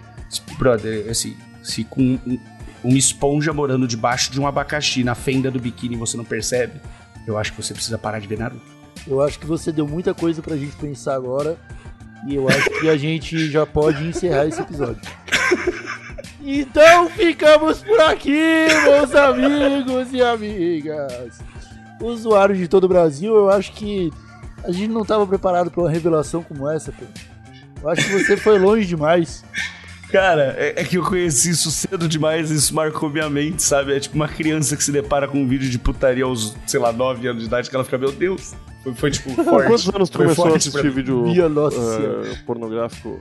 brother, 0.57 1.09
assim, 1.09 1.35
se 1.63 1.83
com 1.83 2.01
um- 2.25 2.39
uma 2.83 2.97
esponja 2.97 3.51
morando 3.51 3.87
debaixo 3.87 4.31
de 4.31 4.39
um 4.39 4.45
abacaxi 4.47 5.03
na 5.03 5.15
fenda 5.15 5.49
do 5.51 5.59
biquíni 5.59 5.95
você 5.97 6.15
não 6.15 6.23
percebe, 6.23 6.79
eu 7.27 7.37
acho 7.39 7.51
que 7.51 7.61
você 7.61 7.73
precisa 7.73 7.97
parar 7.97 8.19
de 8.19 8.27
ver 8.27 8.37
Naruto. 8.37 8.61
Eu 9.07 9.19
acho 9.21 9.39
que 9.39 9.45
você 9.47 9.71
deu 9.71 9.87
muita 9.87 10.13
coisa 10.13 10.41
pra 10.43 10.55
gente 10.55 10.75
pensar 10.77 11.15
agora. 11.15 11.57
E 12.25 12.35
eu 12.35 12.47
acho 12.49 12.69
que 12.79 12.89
a 12.89 12.97
gente 12.97 13.49
já 13.49 13.65
pode 13.65 14.03
encerrar 14.03 14.47
esse 14.47 14.59
episódio. 14.59 15.01
Então 16.47 17.09
ficamos 17.09 17.83
por 17.83 17.99
aqui, 18.01 18.67
meus 18.83 19.15
amigos 19.15 20.13
e 20.13 20.21
amigas. 20.21 21.39
Usuários 21.99 22.57
de 22.59 22.67
todo 22.67 22.83
o 22.83 22.87
Brasil, 22.87 23.33
eu 23.33 23.49
acho 23.49 23.71
que 23.73 24.11
a 24.63 24.71
gente 24.71 24.89
não 24.89 25.01
estava 25.01 25.25
preparado 25.25 25.71
para 25.71 25.81
uma 25.81 25.89
revelação 25.89 26.43
como 26.43 26.69
essa, 26.69 26.91
pô. 26.91 27.05
Eu 27.81 27.89
acho 27.89 28.03
que 28.05 28.13
você 28.13 28.37
foi 28.37 28.59
longe 28.59 28.85
demais. 28.85 29.43
Cara, 30.11 30.55
é, 30.57 30.81
é 30.81 30.83
que 30.83 30.97
eu 30.97 31.03
conheci 31.03 31.49
isso 31.49 31.69
cedo 31.71 32.07
demais, 32.07 32.51
isso 32.51 32.73
marcou 32.73 33.09
minha 33.09 33.29
mente, 33.29 33.63
sabe? 33.63 33.95
É 33.95 33.99
tipo 33.99 34.15
uma 34.15 34.27
criança 34.27 34.77
que 34.77 34.83
se 34.83 34.91
depara 34.91 35.27
com 35.27 35.39
um 35.41 35.47
vídeo 35.47 35.69
de 35.69 35.79
putaria 35.79 36.23
aos, 36.23 36.55
sei 36.67 36.79
lá, 36.79 36.91
9 36.91 37.27
anos 37.27 37.41
de 37.41 37.47
idade, 37.47 37.69
que 37.69 37.75
ela 37.75 37.83
fica, 37.83 37.97
meu 37.97 38.11
Deus. 38.11 38.53
Foi, 38.83 38.93
foi 38.93 39.11
tipo, 39.11 39.29
forte. 39.43 39.67
Quantos 39.67 39.89
anos 39.89 40.09
tu 40.09 40.17
Foi 40.17 40.25
começou 40.25 40.45
a 40.45 40.49
forte 40.51 40.69
pra 40.71 40.79
assistir 40.81 40.89
mim. 40.89 40.95
vídeo 40.95 41.21
Minha 41.23 41.49
nossa 41.49 41.97
senhora. 41.97 42.37
pornográfico? 42.45 43.19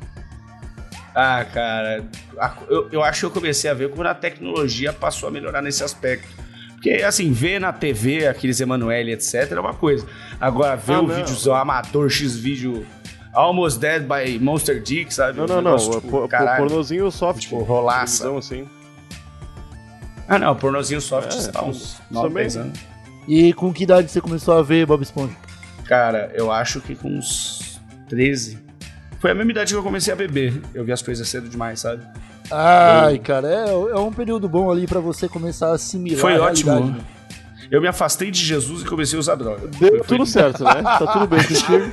Ah, 1.14 1.44
cara, 1.44 2.04
eu, 2.68 2.88
eu 2.90 3.02
acho 3.02 3.20
que 3.20 3.26
eu 3.26 3.30
comecei 3.30 3.70
a 3.70 3.74
ver 3.74 3.88
quando 3.90 4.08
a 4.08 4.14
tecnologia 4.14 4.92
passou 4.92 5.28
a 5.28 5.32
melhorar 5.32 5.62
nesse 5.62 5.82
aspecto. 5.82 6.28
Porque, 6.74 6.90
assim, 7.02 7.32
ver 7.32 7.60
na 7.60 7.72
TV 7.72 8.26
aqueles 8.26 8.60
Emanuele, 8.60 9.12
etc, 9.12 9.50
é 9.52 9.60
uma 9.60 9.72
coisa. 9.72 10.06
Agora, 10.40 10.76
ver 10.76 10.94
Ah, 10.94 11.00
o 11.00 11.06
não. 11.06 11.14
vídeozão 11.14 11.54
amador, 11.54 12.10
X-vídeo, 12.10 12.84
Almost 13.34 13.80
Dead 13.80 14.02
by 14.02 14.38
Monster 14.38 14.80
Dick, 14.80 15.12
sabe? 15.12 15.38
Não, 15.38 15.46
não, 15.46 15.56
não. 15.56 15.72
negócio, 15.72 16.00
tipo, 16.00 16.28
pornozinho 16.28 17.10
soft. 17.10 17.40
Tipo, 17.40 17.62
rolaça. 17.62 18.30
assim. 18.36 18.68
Ah, 20.28 20.38
não, 20.38 20.54
pornozinho 20.54 21.00
soft, 21.00 21.28
É, 21.28 21.40
sei 21.40 21.52
lá, 21.52 21.64
uns 21.64 21.76
isso 21.76 22.02
9, 22.10 22.28
também. 22.28 22.42
10 22.44 22.56
anos. 22.56 22.78
E 23.26 23.52
com 23.52 23.72
que 23.72 23.84
idade 23.84 24.10
você 24.10 24.20
começou 24.20 24.56
a 24.56 24.62
ver 24.62 24.86
Bob 24.86 25.02
Esponja? 25.02 25.34
Cara, 25.84 26.30
eu 26.34 26.50
acho 26.50 26.80
que 26.80 26.94
com 26.94 27.08
uns 27.08 27.80
13. 28.08 28.58
Foi 29.18 29.30
a 29.30 29.34
mesma 29.34 29.50
idade 29.50 29.72
que 29.72 29.78
eu 29.78 29.82
comecei 29.82 30.12
a 30.12 30.16
beber. 30.16 30.60
Eu 30.74 30.84
vi 30.84 30.92
as 30.92 31.02
coisas 31.02 31.26
cedo 31.28 31.48
demais, 31.48 31.80
sabe? 31.80 32.02
Ai, 32.50 33.18
cara, 33.18 33.48
é, 33.48 33.70
é 33.70 33.98
um 33.98 34.12
período 34.12 34.48
bom 34.48 34.70
ali 34.70 34.86
pra 34.86 35.00
você 35.00 35.28
começar 35.28 35.68
a 35.68 35.72
assimilar 35.72 36.20
Foi 36.20 36.36
a 36.36 36.42
ótimo. 36.42 36.96
Eu 37.74 37.80
me 37.80 37.88
afastei 37.88 38.30
de 38.30 38.44
Jesus 38.44 38.82
e 38.82 38.84
comecei 38.84 39.16
a 39.16 39.20
usar 39.20 39.34
droga. 39.34 39.66
Deu 39.66 39.88
Foi- 39.88 39.98
foi- 39.98 40.06
tudo 40.06 40.26
certo, 40.26 40.62
né? 40.62 40.80
Tá 40.82 41.06
tudo 41.12 41.26
bem 41.26 41.42
contigo. 41.42 41.92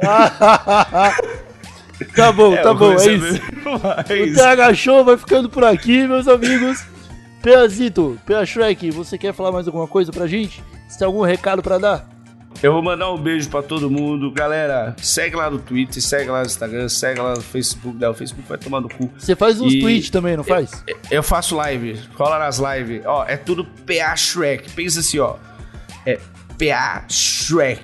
tá 2.16 2.32
bom, 2.32 2.54
É, 2.54 2.62
tá 2.62 2.74
bom, 2.74 2.92
é 2.92 2.96
isso. 2.96 3.06
beber 3.06 4.30
O. 4.32 4.34
TH 4.34 4.74
Show 4.74 5.04
vai 5.04 5.16
ficando 5.16 5.48
por 5.48 5.64
aqui, 5.64 6.06
meus 6.06 6.26
amigos. 6.26 6.84
Peazito, 7.42 8.18
Pea 8.26 8.44
Shrek, 8.44 8.90
você 8.90 9.16
quer 9.16 9.32
falar 9.32 9.52
mais 9.52 9.66
alguma 9.66 9.86
coisa 9.86 10.12
pra 10.12 10.26
gente? 10.26 10.62
Você 10.88 10.98
tem 10.98 11.06
algum 11.06 11.22
recado 11.22 11.62
pra 11.62 11.78
dar? 11.78 12.06
Eu 12.62 12.72
vou 12.74 12.82
mandar 12.82 13.10
um 13.10 13.16
beijo 13.16 13.48
pra 13.48 13.62
todo 13.62 13.90
mundo. 13.90 14.30
Galera, 14.30 14.94
segue 15.00 15.34
lá 15.34 15.50
no 15.50 15.58
Twitter, 15.58 16.02
segue 16.02 16.30
lá 16.30 16.40
no 16.40 16.46
Instagram, 16.46 16.88
segue 16.90 17.18
lá 17.20 17.34
no 17.34 17.40
Facebook. 17.40 17.96
Não, 17.98 18.10
o 18.10 18.14
Facebook 18.14 18.46
vai 18.46 18.58
tomar 18.58 18.80
no 18.82 18.88
cu. 18.88 19.10
Você 19.16 19.34
faz 19.34 19.58
uns 19.60 19.72
E- 19.72 19.80
tweets 19.80 20.10
também, 20.10 20.36
não 20.36 20.44
faz? 20.44 20.84
Eu 21.10 21.22
faço 21.22 21.56
live, 21.56 21.98
rola 22.14 22.38
nas 22.38 22.58
lives. 22.58 23.02
Ó, 23.06 23.24
é 23.26 23.36
tudo 23.38 23.64
PA 23.64 24.14
Shrek. 24.14 24.70
Pensa 24.72 25.00
assim, 25.00 25.18
ó. 25.18 25.36
É 26.04 26.18
PA 26.58 27.04
Shrek. 27.08 27.82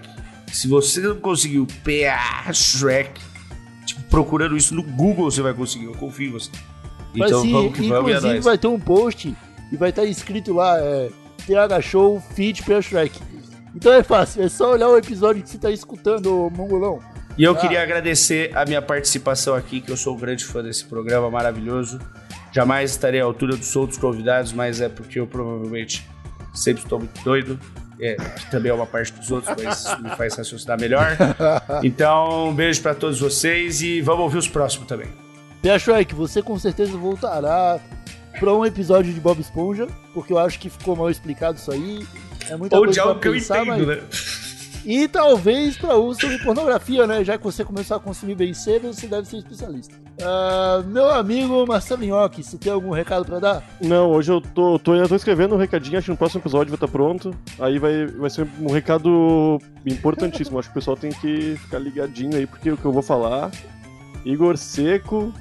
Se 0.53 0.69
você 0.69 1.01
não 1.01 1.17
conseguiu 1.17 1.67
PA 1.83 2.53
Shrek, 2.53 3.19
tipo, 3.87 4.03
procurando 4.11 4.57
isso 4.59 4.75
no 4.75 4.83
Google, 4.83 5.31
você 5.31 5.41
vai 5.41 5.55
conseguir. 5.55 5.87
Eu 5.87 5.95
confio 5.95 6.29
em 6.29 6.33
você. 6.33 6.51
Mas 7.15 7.31
Então 7.31 7.41
sim, 7.43 7.53
vamos 7.53 7.73
que 7.75 7.89
vamos 7.89 7.95
é 7.95 7.99
inclusive 8.13 8.33
nóis. 8.35 8.45
vai 8.45 8.59
ter 8.59 8.67
um 8.69 8.79
post 8.79 9.35
e 9.73 9.77
vai 9.77 9.89
estar 9.89 10.05
escrito 10.05 10.53
lá, 10.53 10.79
é, 10.79 11.09
TH 11.47 11.81
Show 11.81 12.23
Feed 12.35 12.63
PA 12.63 12.83
Shrek. 12.83 13.19
Então 13.77 13.93
é 13.93 14.03
fácil, 14.03 14.43
é 14.43 14.49
só 14.49 14.73
olhar 14.73 14.89
o 14.89 14.97
episódio 14.97 15.43
que 15.43 15.51
você 15.51 15.59
tá 15.59 15.71
escutando, 15.71 16.51
mongolão. 16.57 16.99
E 17.37 17.45
eu 17.45 17.53
Ah. 17.53 17.57
queria 17.57 17.83
agradecer 17.83 18.51
a 18.57 18.65
minha 18.65 18.81
participação 18.81 19.55
aqui, 19.55 19.83
que 19.83 19.93
eu 19.93 19.97
sou 19.97 20.15
um 20.15 20.19
grande 20.19 20.45
fã 20.45 20.63
desse 20.63 20.85
programa 20.87 21.31
maravilhoso. 21.31 22.01
Jamais 22.53 22.93
estarei 22.93 23.21
à 23.21 23.25
altura 23.25 23.55
dos 23.55 23.77
outros 23.77 23.99
convidados, 23.99 24.53
mas 24.53 24.81
é 24.81 24.89
porque 24.89 25.21
eu 25.21 25.27
provavelmente 25.27 26.09
sempre 26.55 26.83
estou 26.83 26.99
muito 27.01 27.23
doido. 27.23 27.61
É, 28.01 28.15
que 28.15 28.51
também 28.51 28.71
é 28.71 28.75
uma 28.75 28.85
parte 28.87 29.11
dos 29.13 29.31
outros, 29.31 29.55
mas 29.63 29.79
isso 29.87 30.03
me 30.03 30.11
faz 30.17 30.35
raciocinar 30.37 30.79
melhor. 30.81 31.17
Então, 31.83 32.49
um 32.51 32.55
beijo 32.55 32.83
pra 32.83 32.95
todos 32.95 33.19
vocês 33.21 33.81
e 33.81 34.01
vamos 34.03 34.23
ouvir 34.25 34.37
os 34.39 34.49
próximos 34.49 34.87
também. 34.87 35.09
PA 35.63 35.79
Shrek, 35.79 36.15
você 36.15 36.43
com 36.43 36.59
certeza 36.59 36.97
voltará 36.97 37.79
pra 38.39 38.53
um 38.53 38.67
episódio 38.67 39.13
de 39.15 39.19
Bob 39.21 39.41
Esponja, 39.41 39.87
porque 40.13 40.31
eu 40.33 40.39
acho 40.39 40.59
que 40.59 40.69
ficou 40.69 40.95
mal 40.95 41.11
explicado 41.11 41.57
isso 41.59 41.73
aí. 41.73 42.07
É 42.49 42.57
muita 42.57 42.77
Ou 42.77 42.83
coisa 42.83 42.95
de 42.95 43.01
algo 43.01 43.21
que 43.21 43.29
eu 43.29 43.33
pensar, 43.33 43.67
entendo, 43.67 43.87
mas- 43.87 43.99
né? 43.99 44.03
E 44.89 45.09
talvez 45.09 45.77
pra 45.77 45.97
uso 45.97 46.21
sobre 46.21 46.39
pornografia, 46.39 47.09
né? 47.09 47.25
Já 47.25 47.37
que 47.37 47.43
você 47.43 47.65
começou 47.65 47.97
a 47.97 48.01
consumir 48.01 48.37
bem 48.37 48.55
cedo, 48.55 48.95
você 48.95 49.09
deve 49.09 49.27
ser 49.27 49.39
especialista. 49.39 49.93
Ah, 50.23 50.81
meu 50.87 51.11
amigo 51.11 51.67
Marcelo 51.67 52.05
Nhoque, 52.05 52.41
você 52.45 52.57
tem 52.57 52.73
algum 52.73 52.91
recado 52.91 53.25
pra 53.25 53.41
dar? 53.41 53.65
Não, 53.81 54.13
hoje 54.13 54.31
eu 54.31 54.41
tô, 54.41 54.79
tô, 54.79 54.93
ainda 54.93 55.09
tô 55.09 55.17
escrevendo 55.17 55.57
um 55.57 55.59
recadinho, 55.59 55.99
acho 55.99 56.05
que 56.05 56.11
no 56.13 56.17
próximo 56.17 56.41
episódio 56.41 56.71
vai 56.71 56.77
estar 56.77 56.87
pronto. 56.87 57.35
Aí 57.59 57.81
vai, 57.81 58.07
vai 58.07 58.31
ser 58.31 58.47
um 58.61 58.71
recado 58.71 59.59
importantíssimo. 59.85 60.57
acho 60.57 60.69
que 60.69 60.73
o 60.73 60.81
pessoal 60.81 60.97
tem 60.97 61.11
que 61.11 61.57
ficar 61.57 61.81
ligadinho 61.81 62.37
aí, 62.37 62.47
porque 62.47 62.71
o 62.71 62.77
que 62.77 62.85
eu 62.85 62.93
vou 62.93 63.03
falar. 63.03 63.51
Igor 64.25 64.57
Seco, 64.57 65.33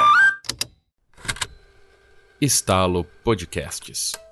Estalo 2.41 3.06
Podcasts. 3.24 4.24